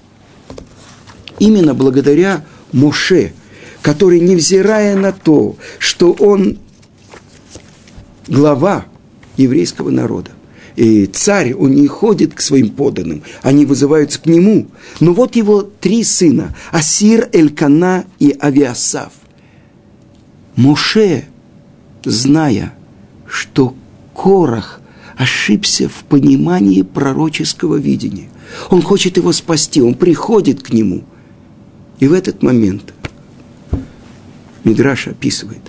именно 1.39 1.75
благодаря 1.75 2.45
Моше, 2.73 3.33
который, 3.83 4.21
невзирая 4.21 4.97
на 4.97 5.13
то, 5.13 5.57
что 5.79 6.13
он 6.13 6.59
глава 8.29 8.87
еврейского 9.37 9.91
народа. 9.91 10.31
И 10.77 11.07
царь, 11.07 11.53
он 11.55 11.75
не 11.75 11.87
ходит 11.89 12.35
к 12.35 12.41
своим 12.41 12.71
поданным, 12.71 13.23
они 13.43 13.67
вызываются 13.67 14.21
к 14.21 14.27
нему. 14.27 14.69
Но 15.01 15.13
вот 15.13 15.37
его 15.37 15.63
три 15.63 16.05
сына, 16.05 16.55
Асир, 16.71 17.29
Элькана 17.33 18.05
и 18.19 18.37
Авиасав. 18.41 19.13
Моше, 20.57 21.25
зная, 22.05 22.75
что 23.27 23.75
Корах 24.15 24.81
ошибся 25.17 25.89
в 25.89 26.05
понимании 26.05 26.83
пророческого 26.83 27.77
видения, 27.77 28.29
он 28.71 28.83
хочет 28.83 29.17
его 29.17 29.33
спасти, 29.33 29.81
он 29.81 29.95
приходит 29.95 30.63
к 30.63 30.73
нему. 30.73 31.05
И 31.99 32.09
в 32.09 32.13
этот 32.13 32.43
момент 32.43 32.95
Мидраш 34.65 35.09
описывает, 35.09 35.63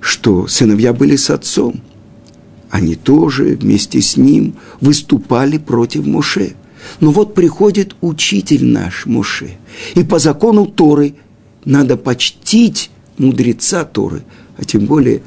что 0.00 0.46
сыновья 0.46 0.92
были 0.92 1.16
с 1.16 1.30
отцом– 1.30 1.80
они 2.70 2.96
тоже 2.96 3.56
вместе 3.60 4.00
с 4.00 4.16
ним 4.16 4.54
выступали 4.80 5.58
против 5.58 6.06
Моше. 6.06 6.52
Но 7.00 7.10
вот 7.10 7.34
приходит 7.34 7.96
учитель 8.00 8.66
наш 8.66 9.06
Моше, 9.06 9.56
и 9.94 10.04
по 10.04 10.18
закону 10.18 10.66
Торы 10.66 11.14
надо 11.64 11.96
почтить 11.96 12.90
мудреца 13.18 13.84
Торы, 13.84 14.22
а 14.56 14.64
тем 14.64 14.86
более 14.86 15.22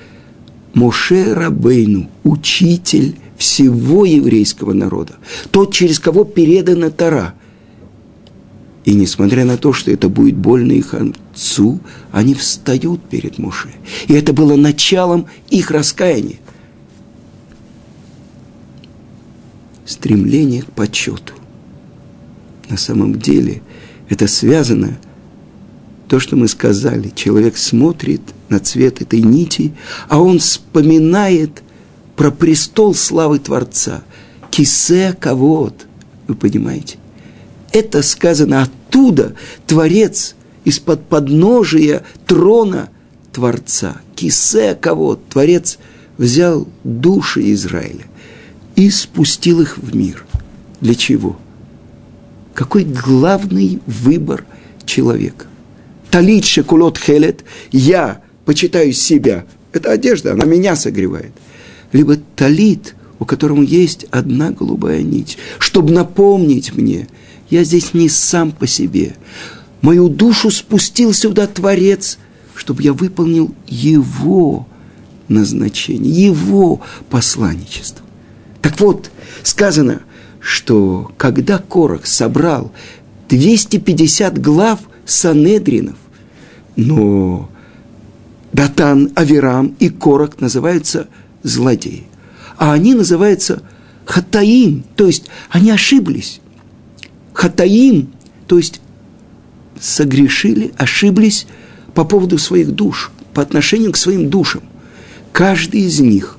Моше 0.74 1.34
Рабейну, 1.34 2.10
учитель 2.24 3.16
всего 3.38 4.06
еврейского 4.06 4.74
народа, 4.74 5.16
тот, 5.52 5.74
через 5.74 6.00
кого 6.00 6.24
передана 6.24 6.90
Тора. 6.90 7.34
И 8.84 8.94
несмотря 8.94 9.46
на 9.46 9.58
то, 9.58 9.74
что 9.74 9.92
это 9.92 10.10
будет 10.10 10.36
больно 10.36 10.72
их 10.72 10.94
отцу, 10.94 11.80
они 12.12 12.34
встают 12.34 13.02
перед 13.04 13.38
Моше. 13.38 13.70
И 14.08 14.14
это 14.14 14.34
было 14.34 14.56
началом 14.56 15.28
их 15.50 15.70
раскаяния. 15.72 16.38
Стремление 19.86 20.64
к 20.64 20.72
почету. 20.72 21.34
На 22.70 22.78
самом 22.78 23.20
деле 23.20 23.62
это 24.10 24.28
связано 24.28 24.98
то, 26.12 26.20
что 26.20 26.36
мы 26.36 26.50
сказали. 26.50 27.14
Человек 27.16 27.56
смотрит 27.56 28.20
на 28.50 28.60
цвет 28.60 29.02
этой 29.02 29.22
нити, 29.22 29.72
а 30.10 30.22
он 30.22 30.40
вспоминает 30.40 31.64
про 32.18 32.32
престол 32.32 32.94
славы 32.94 33.40
Творца. 33.40 34.04
Кисе 34.50 35.16
кавод. 35.18 35.88
Вы 36.28 36.36
понимаете? 36.36 36.98
Это 37.72 38.02
сказано 38.02 38.64
оттуда. 38.64 39.36
Творец 39.66 40.36
из-под 40.66 41.08
подножия 41.08 42.04
трона 42.28 42.90
Творца. 43.32 44.02
Кисе 44.14 44.76
кавод. 44.76 45.22
Творец 45.30 45.80
взял 46.18 46.68
души 46.84 47.54
Израиля 47.54 48.04
и 48.76 48.90
спустил 48.90 49.62
их 49.62 49.78
в 49.78 49.96
мир. 49.96 50.26
Для 50.82 50.94
чего? 50.94 51.40
Какой 52.54 52.84
главный 52.84 53.80
выбор 53.88 54.44
человека? 54.86 55.46
Талит 56.12 56.44
шекулот 56.44 56.98
хелет, 56.98 57.46
я 57.72 58.22
почитаю 58.46 58.92
себя. 58.92 59.46
Это 59.72 59.92
одежда, 59.92 60.34
она 60.34 60.44
меня 60.46 60.76
согревает. 60.76 61.32
Либо 61.94 62.18
талит, 62.36 62.96
у 63.18 63.26
которого 63.26 63.62
есть 63.62 64.06
одна 64.12 64.52
голубая 64.52 65.02
нить, 65.02 65.38
чтобы 65.58 65.94
напомнить 65.94 66.74
мне, 66.74 67.08
я 67.50 67.64
здесь 67.64 67.94
не 67.94 68.10
сам 68.10 68.52
по 68.52 68.68
себе. 68.68 69.16
Мою 69.82 70.10
душу 70.10 70.52
спустил 70.52 71.14
сюда 71.14 71.48
Творец, 71.48 72.18
чтобы 72.56 72.84
я 72.84 72.92
выполнил 72.92 73.56
Его 73.68 74.68
назначение, 75.30 76.26
Его 76.26 76.82
посланничество. 77.10 78.06
Так 78.62 78.80
вот, 78.82 79.12
сказано, 79.44 80.02
что 80.42 81.12
когда 81.18 81.58
Корах 81.58 82.06
собрал 82.06 82.74
250 83.30 84.42
глав 84.42 84.80
Санедринов, 85.06 85.98
но 86.76 87.50
Датан, 88.54 89.12
Авирам 89.16 89.76
и 89.80 89.90
Корах 89.90 90.40
называются 90.40 91.08
злодеи. 91.44 92.04
А 92.58 92.74
они 92.74 92.94
называются 92.94 93.64
Хатаим, 94.06 94.84
то 94.96 95.08
есть 95.08 95.26
они 95.50 95.72
ошиблись. 95.72 96.42
Хатаим, 97.34 98.12
то 98.48 98.58
есть 98.58 98.82
согрешили, 99.80 100.74
ошиблись 100.78 101.48
по 101.94 102.04
поводу 102.06 102.38
своих 102.38 102.72
душ, 102.72 103.12
по 103.34 103.42
отношению 103.42 103.92
к 103.92 103.98
своим 103.98 104.30
душам. 104.30 104.64
Каждый 105.32 105.82
из 105.82 106.00
них 106.00 106.38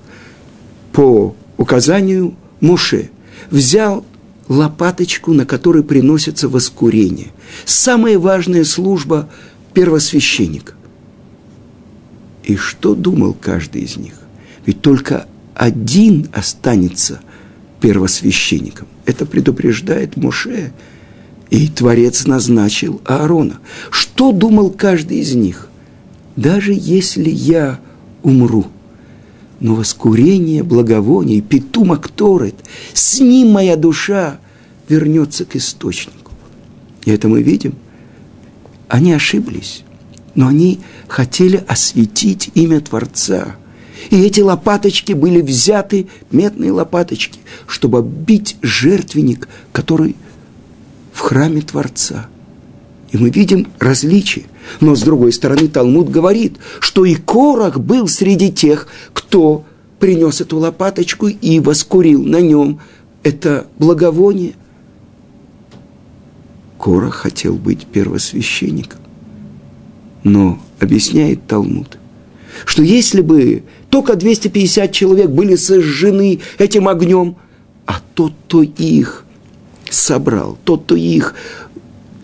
по 0.93 1.35
указанию 1.57 2.35
Муше 2.61 3.11
взял 3.51 4.05
лопаточку, 4.53 5.33
на 5.33 5.47
которой 5.47 5.83
приносится 5.83 6.49
воскурение. 6.49 7.29
Самая 7.65 8.19
важная 8.19 8.65
служба 8.65 9.29
первосвященника. 9.75 10.75
И 12.45 12.57
что 12.57 12.95
думал 12.95 13.35
каждый 13.35 13.83
из 13.83 13.97
них? 13.97 14.15
Ведь 14.67 14.81
только 14.81 15.27
один 15.55 16.29
останется 16.33 17.21
первосвященником. 17.81 18.89
Это 19.07 19.27
предупреждает 19.27 20.17
Моше. 20.17 20.73
И 21.51 21.69
Творец 21.69 22.27
назначил 22.27 23.01
Аарона. 23.05 23.59
Что 23.91 24.33
думал 24.33 24.71
каждый 24.71 25.19
из 25.19 25.35
них? 25.35 25.69
Даже 26.37 26.73
если 26.75 27.29
я 27.29 27.79
умру, 28.23 28.67
но 29.61 29.75
воскурение 29.75 30.63
благовоний, 30.63 31.41
питум 31.41 31.93
акторет, 31.93 32.55
с 32.95 33.21
ним 33.21 33.51
моя 33.51 33.77
душа 33.77 34.39
вернется 34.93 35.45
к 35.45 35.57
источнику. 35.57 36.33
И 37.05 37.11
это 37.11 37.29
мы 37.29 37.43
видим. 37.43 37.75
Они 38.89 39.13
ошиблись 39.13 39.85
но 40.35 40.49
они 40.49 40.81
хотели 41.09 41.63
осветить 41.67 42.51
имя 42.55 42.81
Творца. 42.81 43.57
И 44.11 44.21
эти 44.21 44.41
лопаточки 44.41 45.13
были 45.13 45.41
взяты, 45.41 46.09
медные 46.31 46.73
лопаточки, 46.73 47.39
чтобы 47.67 48.03
бить 48.03 48.57
жертвенник, 48.63 49.49
который 49.73 50.17
в 51.13 51.21
храме 51.21 51.61
Творца. 51.61 52.27
И 53.13 53.19
мы 53.19 53.31
видим 53.31 53.69
различия. 53.79 54.45
Но 54.81 54.95
с 54.95 55.03
другой 55.03 55.33
стороны, 55.33 55.69
Талмуд 55.69 56.09
говорит, 56.09 56.57
что 56.81 57.05
и 57.05 57.15
Корах 57.15 57.79
был 57.79 58.09
среди 58.09 58.51
тех, 58.51 58.89
кто 59.13 59.65
принес 59.99 60.41
эту 60.41 60.59
лопаточку 60.59 61.29
и 61.29 61.61
воскурил 61.61 62.25
на 62.25 62.41
нем 62.41 62.81
это 63.23 63.67
благовоние. 63.79 64.55
Корах 66.83 67.15
хотел 67.15 67.55
быть 67.55 67.87
первосвященником. 67.87 68.99
Но 70.25 70.59
объясняет 70.81 71.47
Талмуд, 71.47 71.97
что 72.67 72.83
если 72.83 73.21
бы 73.21 73.63
только 73.89 74.17
250 74.17 74.91
человек 74.91 75.31
были 75.31 75.55
сожжены 75.55 76.41
этим 76.59 76.89
огнем, 76.89 77.37
а 77.87 78.01
тот, 78.15 78.33
кто 78.47 78.65
их 78.65 79.25
собрал, 79.91 80.59
тот, 80.65 80.83
кто 80.83 80.97
их 80.97 81.37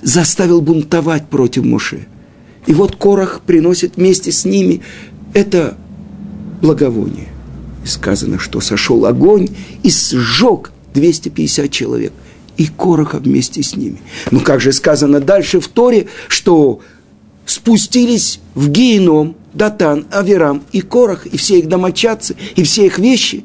заставил 0.03 0.61
бунтовать 0.61 1.29
против 1.29 1.65
Моше. 1.65 2.09
И 2.67 2.73
вот 2.73 2.97
Корах 2.97 3.43
приносит 3.43 3.97
вместе 3.97 4.33
с 4.33 4.45
ними 4.45 4.83
это 5.35 5.79
благовоние. 6.63 7.29
И 7.85 7.87
сказано, 7.87 8.41
что 8.41 8.61
сошел 8.61 9.07
огонь 9.07 9.51
и 9.85 9.89
сжег 9.89 10.73
250 10.95 11.71
человек. 11.71 12.13
И 12.59 12.67
Короха 12.67 13.19
вместе 13.19 13.63
с 13.63 13.75
ними. 13.75 13.99
Но 14.31 14.41
как 14.41 14.61
же 14.61 14.73
сказано 14.73 15.21
дальше 15.21 15.61
в 15.61 15.69
Торе, 15.69 16.09
что 16.29 16.81
спустились 17.47 18.41
в 18.55 18.69
геном 18.69 19.37
Датан, 19.55 20.07
Аверам 20.11 20.63
и 20.73 20.83
Корах, 20.83 21.27
и 21.27 21.37
все 21.39 21.61
их 21.61 21.69
домочадцы, 21.69 22.37
и 22.57 22.63
все 22.65 22.87
их 22.87 22.99
вещи. 22.99 23.45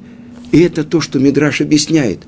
И 0.52 0.60
это 0.60 0.84
то, 0.84 1.00
что 1.00 1.20
Мидраш 1.20 1.62
объясняет. 1.62 2.20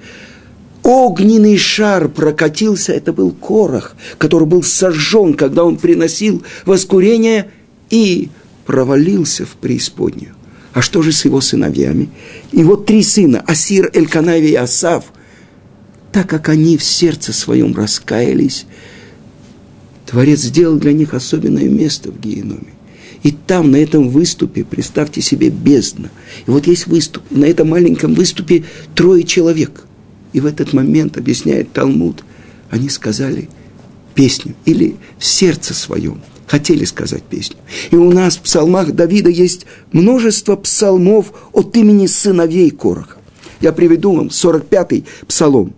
Огненный 0.84 1.58
шар 1.58 2.08
прокатился, 2.08 2.94
это 2.94 3.12
был 3.12 3.32
Корах, 3.32 3.96
который 4.20 4.48
был 4.48 4.62
сожжен, 4.62 5.34
когда 5.34 5.64
он 5.64 5.78
приносил 5.78 6.44
воскурение 6.66 7.50
и 7.90 8.30
провалился 8.66 9.46
в 9.46 9.56
преисподнюю. 9.56 10.36
А 10.74 10.82
что 10.82 11.02
же 11.02 11.12
с 11.12 11.26
его 11.26 11.42
сыновьями? 11.42 12.10
Вот 12.52 12.86
три 12.86 13.02
сына, 13.02 13.44
Асир, 13.48 13.90
Эльканави 13.94 14.50
и 14.50 14.56
Асав, 14.56 15.06
так 16.16 16.30
как 16.30 16.48
они 16.48 16.78
в 16.78 16.84
сердце 16.84 17.34
своем 17.34 17.76
раскаялись– 17.76 18.66
Творец 20.06 20.42
сделал 20.42 20.78
для 20.78 20.94
них 20.94 21.14
особенное 21.14 21.68
место 21.68 22.12
в 22.12 22.20
геноме. 22.20 22.74
И 23.24 23.32
там, 23.32 23.72
на 23.72 23.78
этом 23.78 24.10
выступе, 24.10 24.64
представьте 24.64 25.22
себе 25.22 25.50
бездна. 25.50 26.12
И 26.46 26.52
вот 26.52 26.68
есть 26.68 26.88
выступ. 26.88 27.24
И 27.32 27.36
на 27.36 27.46
этом 27.46 27.70
маленьком 27.70 28.14
выступе 28.14 28.66
трое 28.94 29.24
человек. 29.24 29.84
И 30.32 30.40
в 30.40 30.46
этот 30.46 30.74
момент, 30.74 31.18
объясняет 31.18 31.74
Талмуд, 31.74 32.24
они 32.70 32.90
сказали 32.90 33.50
песню 34.14 34.56
или 34.66 34.96
в 35.18 35.26
сердце 35.26 35.74
своем 35.74 36.22
хотели 36.48 36.86
сказать 36.86 37.24
песню. 37.24 37.58
И 37.90 37.96
у 37.96 38.12
нас 38.12 38.38
в 38.38 38.42
псалмах 38.42 38.92
Давида 38.92 39.32
есть 39.32 39.66
множество 39.92 40.56
псалмов 40.56 41.34
от 41.52 41.76
имени 41.76 42.06
сыновей 42.06 42.70
Короха. 42.70 43.18
Я 43.62 43.74
приведу 43.74 44.16
вам 44.16 44.28
45-й 44.28 45.06
псалом. 45.28 45.74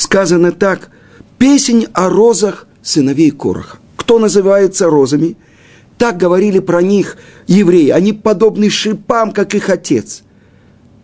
Сказано 0.00 0.50
так– 0.50 0.90
Песень 1.40 1.86
о 1.94 2.08
розах 2.10 2.66
сыновей 2.82 3.30
Короха. 3.30 3.78
Кто 3.96 4.18
называется 4.18 4.90
розами? 4.90 5.36
Так 5.96 6.18
говорили 6.18 6.58
про 6.58 6.82
них 6.82 7.16
евреи. 7.46 7.88
Они 7.88 8.12
подобны 8.12 8.68
шипам, 8.68 9.32
как 9.32 9.54
их 9.54 9.70
отец. 9.70 10.22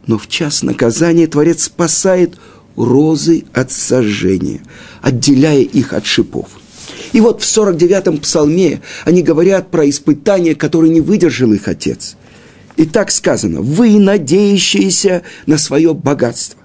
Но 0.06 0.18
в 0.18 0.28
час 0.28 0.62
наказания 0.62 1.26
Творец 1.26 1.64
спасает 1.64 2.38
розы 2.76 3.44
от 3.54 3.72
сожжения, 3.72 4.60
отделяя 5.00 5.60
их 5.60 5.94
от 5.94 6.04
шипов. 6.04 6.48
И 7.12 7.20
вот 7.22 7.42
в 7.42 7.46
49-м 7.46 8.18
псалме 8.18 8.82
они 9.06 9.22
говорят 9.22 9.70
про 9.70 9.88
испытания, 9.88 10.54
которые 10.54 10.92
не 10.92 11.00
выдержал 11.00 11.52
их 11.54 11.66
отец. 11.66 12.16
И 12.76 12.84
так 12.84 13.10
сказано, 13.10 13.62
вы 13.62 13.98
надеющиеся 13.98 15.22
на 15.46 15.56
свое 15.56 15.94
богатство 15.94 16.60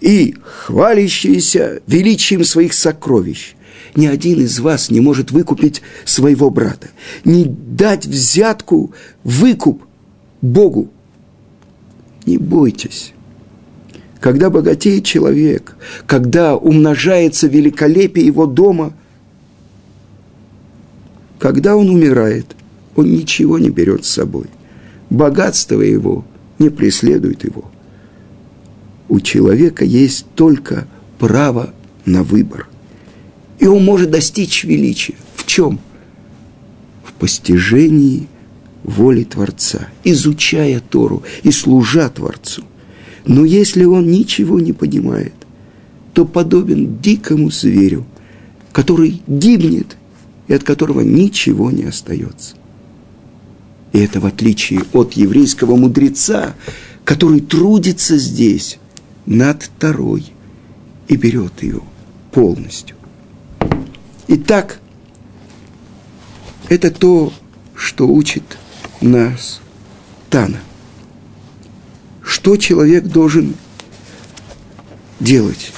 и 0.00 0.34
хвалящиеся 0.42 1.82
величием 1.86 2.44
своих 2.44 2.74
сокровищ. 2.74 3.54
ни 3.96 4.06
один 4.06 4.40
из 4.40 4.60
вас 4.60 4.90
не 4.90 5.00
может 5.00 5.30
выкупить 5.30 5.82
своего 6.04 6.50
брата, 6.50 6.88
не 7.24 7.44
дать 7.44 8.06
взятку, 8.06 8.92
выкуп 9.24 9.82
Богу. 10.42 10.88
Не 12.26 12.38
бойтесь. 12.38 13.12
Когда 14.20 14.50
богатеет 14.50 15.04
человек, 15.04 15.76
когда 16.06 16.54
умножается 16.54 17.46
великолепие 17.46 18.26
его 18.26 18.46
дома, 18.46 18.92
когда 21.38 21.74
он 21.74 21.88
умирает, 21.88 22.54
он 22.96 23.10
ничего 23.10 23.58
не 23.58 23.70
берет 23.70 24.04
с 24.04 24.10
собой. 24.10 24.46
Богатство 25.08 25.80
его 25.80 26.24
не 26.58 26.68
преследует 26.68 27.44
его. 27.44 27.70
У 29.10 29.18
человека 29.18 29.84
есть 29.84 30.24
только 30.36 30.86
право 31.18 31.74
на 32.06 32.22
выбор. 32.22 32.68
И 33.58 33.66
он 33.66 33.84
может 33.84 34.12
достичь 34.12 34.62
величия. 34.62 35.16
В 35.34 35.44
чем? 35.46 35.80
В 37.02 37.12
постижении 37.14 38.28
воли 38.84 39.24
Творца, 39.24 39.88
изучая 40.04 40.80
Тору 40.80 41.24
и 41.42 41.50
служа 41.50 42.08
Творцу. 42.08 42.62
Но 43.26 43.44
если 43.44 43.84
он 43.84 44.08
ничего 44.08 44.60
не 44.60 44.72
понимает, 44.72 45.34
то 46.14 46.24
подобен 46.24 46.98
дикому 47.02 47.50
зверю, 47.50 48.06
который 48.70 49.20
гибнет 49.26 49.96
и 50.46 50.54
от 50.54 50.62
которого 50.62 51.00
ничего 51.00 51.72
не 51.72 51.82
остается. 51.82 52.54
И 53.92 53.98
это 53.98 54.20
в 54.20 54.26
отличие 54.26 54.82
от 54.92 55.14
еврейского 55.14 55.74
мудреца, 55.74 56.54
который 57.04 57.40
трудится 57.40 58.16
здесь 58.16 58.78
над 59.30 59.62
второй 59.62 60.32
и 61.06 61.16
берет 61.16 61.62
ее 61.62 61.82
полностью. 62.32 62.96
Итак, 64.26 64.80
это 66.68 66.90
то, 66.90 67.32
что 67.76 68.08
учит 68.08 68.42
нас 69.00 69.60
Тана. 70.30 70.58
Что 72.22 72.56
человек 72.56 73.04
должен 73.04 73.54
делать? 75.20 75.72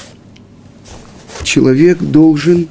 Человек 1.43 1.99
должен 1.99 2.69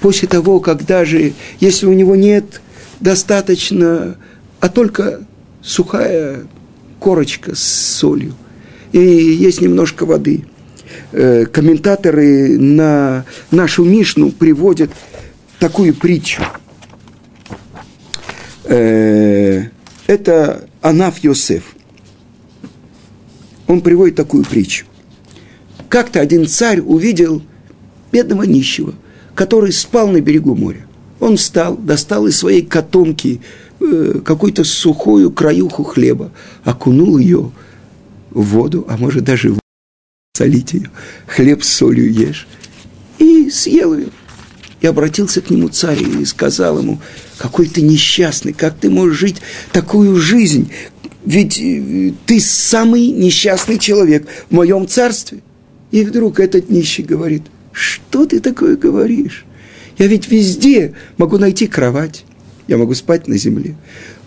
после 0.00 0.28
того, 0.28 0.60
когда 0.60 1.06
же, 1.06 1.32
если 1.58 1.86
у 1.86 1.94
него 1.94 2.16
нет 2.16 2.60
достаточно, 3.00 4.18
а 4.60 4.68
только 4.68 5.26
сухая 5.62 6.46
корочка 7.00 7.54
с 7.54 7.62
солью, 7.62 8.34
и 8.94 9.00
есть 9.00 9.60
немножко 9.60 10.06
воды. 10.06 10.44
Э, 11.10 11.46
комментаторы 11.46 12.56
на 12.56 13.24
нашу 13.50 13.84
Мишну 13.84 14.30
приводят 14.30 14.90
такую 15.58 15.94
притчу. 15.94 16.42
Э, 18.64 19.64
это 20.06 20.68
Анаф 20.80 21.18
Йосеф. 21.24 21.74
Он 23.66 23.80
приводит 23.80 24.14
такую 24.14 24.44
притчу. 24.44 24.86
Как-то 25.88 26.20
один 26.20 26.46
царь 26.46 26.78
увидел 26.78 27.42
бедного 28.12 28.44
нищего, 28.44 28.94
который 29.34 29.72
спал 29.72 30.06
на 30.06 30.20
берегу 30.20 30.54
моря. 30.54 30.86
Он 31.18 31.36
встал, 31.36 31.76
достал 31.76 32.28
из 32.28 32.38
своей 32.38 32.62
котомки 32.62 33.40
э, 33.80 34.20
какую-то 34.24 34.62
сухую 34.62 35.32
краюху 35.32 35.82
хлеба, 35.82 36.30
окунул 36.62 37.18
ее 37.18 37.50
воду, 38.42 38.84
а 38.88 38.96
может 38.96 39.24
даже 39.24 39.54
солить 40.36 40.72
ее, 40.72 40.90
хлеб 41.26 41.62
с 41.62 41.68
солью 41.68 42.12
ешь, 42.12 42.46
и 43.18 43.50
съел 43.50 43.96
ее. 43.96 44.08
И 44.80 44.86
обратился 44.86 45.40
к 45.40 45.48
нему 45.48 45.68
царь 45.68 46.02
и 46.02 46.24
сказал 46.26 46.78
ему, 46.78 47.00
какой 47.38 47.66
ты 47.66 47.80
несчастный, 47.80 48.52
как 48.52 48.76
ты 48.76 48.90
можешь 48.90 49.18
жить 49.18 49.36
такую 49.72 50.16
жизнь, 50.16 50.70
ведь 51.24 51.58
э, 51.58 52.12
ты 52.26 52.38
самый 52.40 53.08
несчастный 53.08 53.78
человек 53.78 54.26
в 54.50 54.54
моем 54.54 54.86
царстве. 54.86 55.38
И 55.90 56.04
вдруг 56.04 56.40
этот 56.40 56.68
нищий 56.68 57.02
говорит, 57.02 57.42
что 57.72 58.26
ты 58.26 58.40
такое 58.40 58.76
говоришь? 58.76 59.46
Я 59.96 60.06
ведь 60.06 60.28
везде 60.30 60.94
могу 61.16 61.38
найти 61.38 61.66
кровать, 61.66 62.24
я 62.66 62.76
могу 62.76 62.94
спать 62.94 63.28
на 63.28 63.38
земле. 63.38 63.76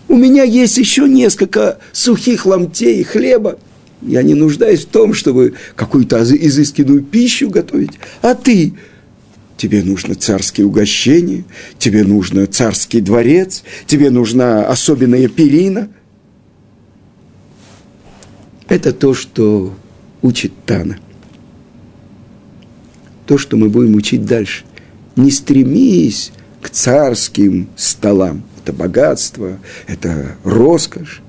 У 0.08 0.16
меня 0.16 0.42
есть 0.42 0.78
еще 0.78 1.06
несколько 1.06 1.78
сухих 1.92 2.46
ломтей 2.46 3.02
хлеба. 3.04 3.58
Я 4.02 4.22
не 4.22 4.34
нуждаюсь 4.34 4.84
в 4.84 4.88
том, 4.88 5.12
чтобы 5.14 5.54
какую-то 5.74 6.22
изысканную 6.22 7.02
пищу 7.02 7.50
готовить. 7.50 7.98
А 8.22 8.34
ты, 8.34 8.74
тебе 9.56 9.82
нужно 9.82 10.14
царские 10.14 10.66
угощения, 10.66 11.44
тебе 11.78 12.04
нужно 12.04 12.46
царский 12.46 13.00
дворец, 13.00 13.64
тебе 13.86 14.10
нужна 14.10 14.66
особенная 14.68 15.28
перина. 15.28 15.88
Это 18.68 18.92
то, 18.92 19.14
что 19.14 19.74
учит 20.22 20.52
Тана. 20.64 20.98
То, 23.26 23.36
что 23.36 23.56
мы 23.56 23.68
будем 23.68 23.94
учить 23.94 24.24
дальше 24.24 24.64
не 25.18 25.30
стремись 25.30 26.32
к 26.62 26.70
царским 26.70 27.68
столам. 27.76 28.44
Это 28.62 28.72
богатство, 28.72 29.58
это 29.86 30.36
роскошь. 30.44 31.22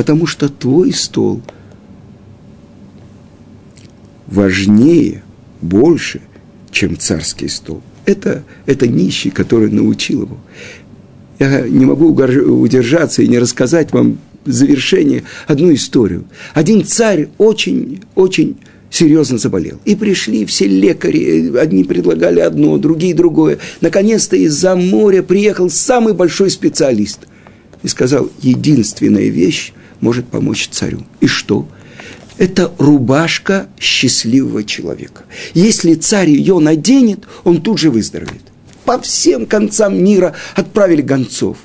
Потому 0.00 0.24
что 0.24 0.48
твой 0.48 0.94
стол 0.94 1.42
важнее, 4.26 5.22
больше, 5.60 6.22
чем 6.70 6.98
царский 6.98 7.48
стол. 7.48 7.82
Это, 8.06 8.42
это 8.64 8.88
нищий, 8.88 9.28
который 9.28 9.70
научил 9.70 10.22
его. 10.22 10.38
Я 11.38 11.68
не 11.68 11.84
могу 11.84 12.14
удержаться 12.14 13.20
и 13.20 13.28
не 13.28 13.38
рассказать 13.38 13.92
вам 13.92 14.16
завершение 14.46 15.24
одну 15.46 15.70
историю. 15.74 16.24
Один 16.54 16.82
царь 16.82 17.28
очень, 17.36 18.00
очень 18.14 18.56
серьезно 18.88 19.36
заболел. 19.36 19.82
И 19.84 19.96
пришли 19.96 20.46
все 20.46 20.66
лекари, 20.66 21.54
одни 21.58 21.84
предлагали 21.84 22.40
одно, 22.40 22.78
другие 22.78 23.14
другое. 23.14 23.58
Наконец-то 23.82 24.36
из-за 24.36 24.76
моря 24.76 25.22
приехал 25.22 25.68
самый 25.68 26.14
большой 26.14 26.48
специалист 26.48 27.26
и 27.82 27.88
сказал, 27.88 28.30
единственная 28.40 29.28
вещь 29.28 29.74
может 30.00 30.26
помочь 30.26 30.68
царю. 30.68 31.02
И 31.20 31.26
что? 31.26 31.68
Это 32.38 32.72
рубашка 32.78 33.68
счастливого 33.78 34.64
человека. 34.64 35.24
Если 35.52 35.94
царь 35.94 36.30
ее 36.30 36.58
наденет, 36.58 37.24
он 37.44 37.60
тут 37.60 37.78
же 37.78 37.90
выздоровеет. 37.90 38.42
По 38.84 38.98
всем 39.00 39.46
концам 39.46 40.02
мира 40.02 40.34
отправили 40.54 41.02
гонцов. 41.02 41.58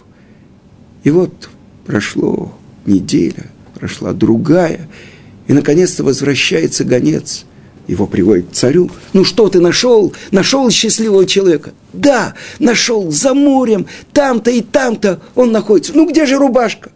И 1.03 1.11
вот 1.11 1.49
прошло 1.85 2.53
неделя, 2.85 3.45
прошла 3.73 4.11
другая– 4.13 4.89
и, 5.47 5.53
наконец-то, 5.53 6.03
возвращается 6.03 6.83
гонец. 6.83 7.45
Его 7.87 8.07
приводит 8.07 8.49
к 8.49 8.53
царю. 8.53 8.89
Ну 9.13 9.23
что 9.23 9.47
ты 9.47 9.59
нашел? 9.59 10.11
Нашел 10.31 10.71
счастливого 10.71 11.27
человека? 11.27 11.71
Да, 11.93 12.33
нашел 12.57 13.11
за 13.11 13.35
морем, 13.35 13.85
там-то 14.11 14.49
и 14.49 14.61
там-то 14.61 15.21
он 15.35 15.51
находится. 15.51 15.93
Ну 15.93 16.09
где 16.09 16.25
же 16.25 16.37
рубашка? 16.37 16.91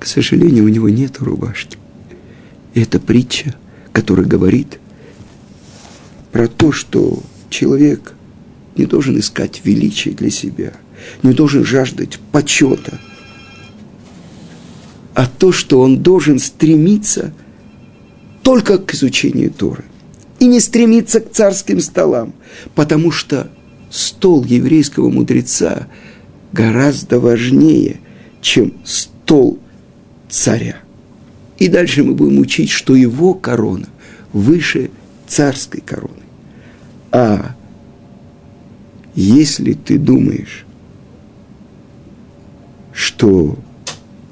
К 0.00 0.06
сожалению, 0.06 0.64
у 0.64 0.68
него 0.68 0.88
нет 0.88 1.20
рубашки. 1.20 1.78
И 2.74 2.82
это 2.82 2.98
притча, 2.98 3.54
которая 3.92 4.26
говорит 4.26 4.80
про 6.32 6.48
то, 6.48 6.72
что 6.72 7.22
человек 7.50 8.14
не 8.76 8.86
должен 8.86 9.16
искать 9.18 9.60
величия 9.64 10.10
для 10.10 10.30
себя, 10.30 10.72
не 11.22 11.32
должен 11.32 11.64
жаждать 11.64 12.18
почета– 12.32 12.98
а 15.14 15.26
то, 15.26 15.52
что 15.52 15.80
он 15.80 16.02
должен 16.02 16.38
стремиться 16.38 17.34
только 18.42 18.78
к 18.78 18.94
изучению 18.94 19.50
Торы. 19.50 19.84
И 20.38 20.46
не 20.46 20.60
стремиться 20.60 21.20
к 21.20 21.30
царским 21.30 21.80
столам, 21.80 22.32
потому 22.74 23.10
что 23.10 23.50
стол 23.90 24.44
еврейского 24.44 25.10
мудреца 25.10 25.88
гораздо 26.52 27.20
важнее, 27.20 28.00
чем 28.40 28.72
стол 28.84 29.58
царя. 30.30 30.76
И 31.58 31.68
дальше 31.68 32.02
мы 32.02 32.14
будем 32.14 32.38
учить, 32.38 32.70
что 32.70 32.94
его 32.94 33.34
корона 33.34 33.86
выше 34.32 34.90
царской 35.26 35.80
короны. 35.80 36.22
А 37.12 37.54
если 39.14 39.74
ты 39.74 39.98
думаешь, 39.98 40.64
что 42.92 43.58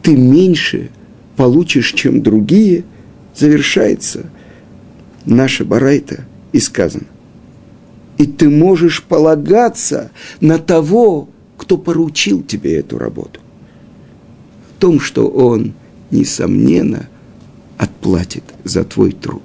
ты 0.03 0.17
меньше 0.17 0.91
получишь, 1.37 1.93
чем 1.93 2.23
другие, 2.23 2.85
завершается 3.35 4.27
наша 5.25 5.65
барайта 5.65 6.25
и 6.53 6.61
сказано. 6.61 7.07
И 8.17 8.27
ты 8.27 8.49
можешь 8.49 9.03
полагаться 9.03 10.11
на 10.41 10.59
того, 10.59 11.29
кто 11.57 11.79
поручил 11.79 12.43
тебе 12.43 12.77
эту 12.77 12.99
работу. 12.99 13.41
В 14.77 14.81
том, 14.81 14.99
что 15.01 15.29
он, 15.29 15.75
несомненно, 16.11 17.09
отплатит 17.77 18.45
за 18.65 18.85
твой 18.85 19.13
труд. 19.13 19.43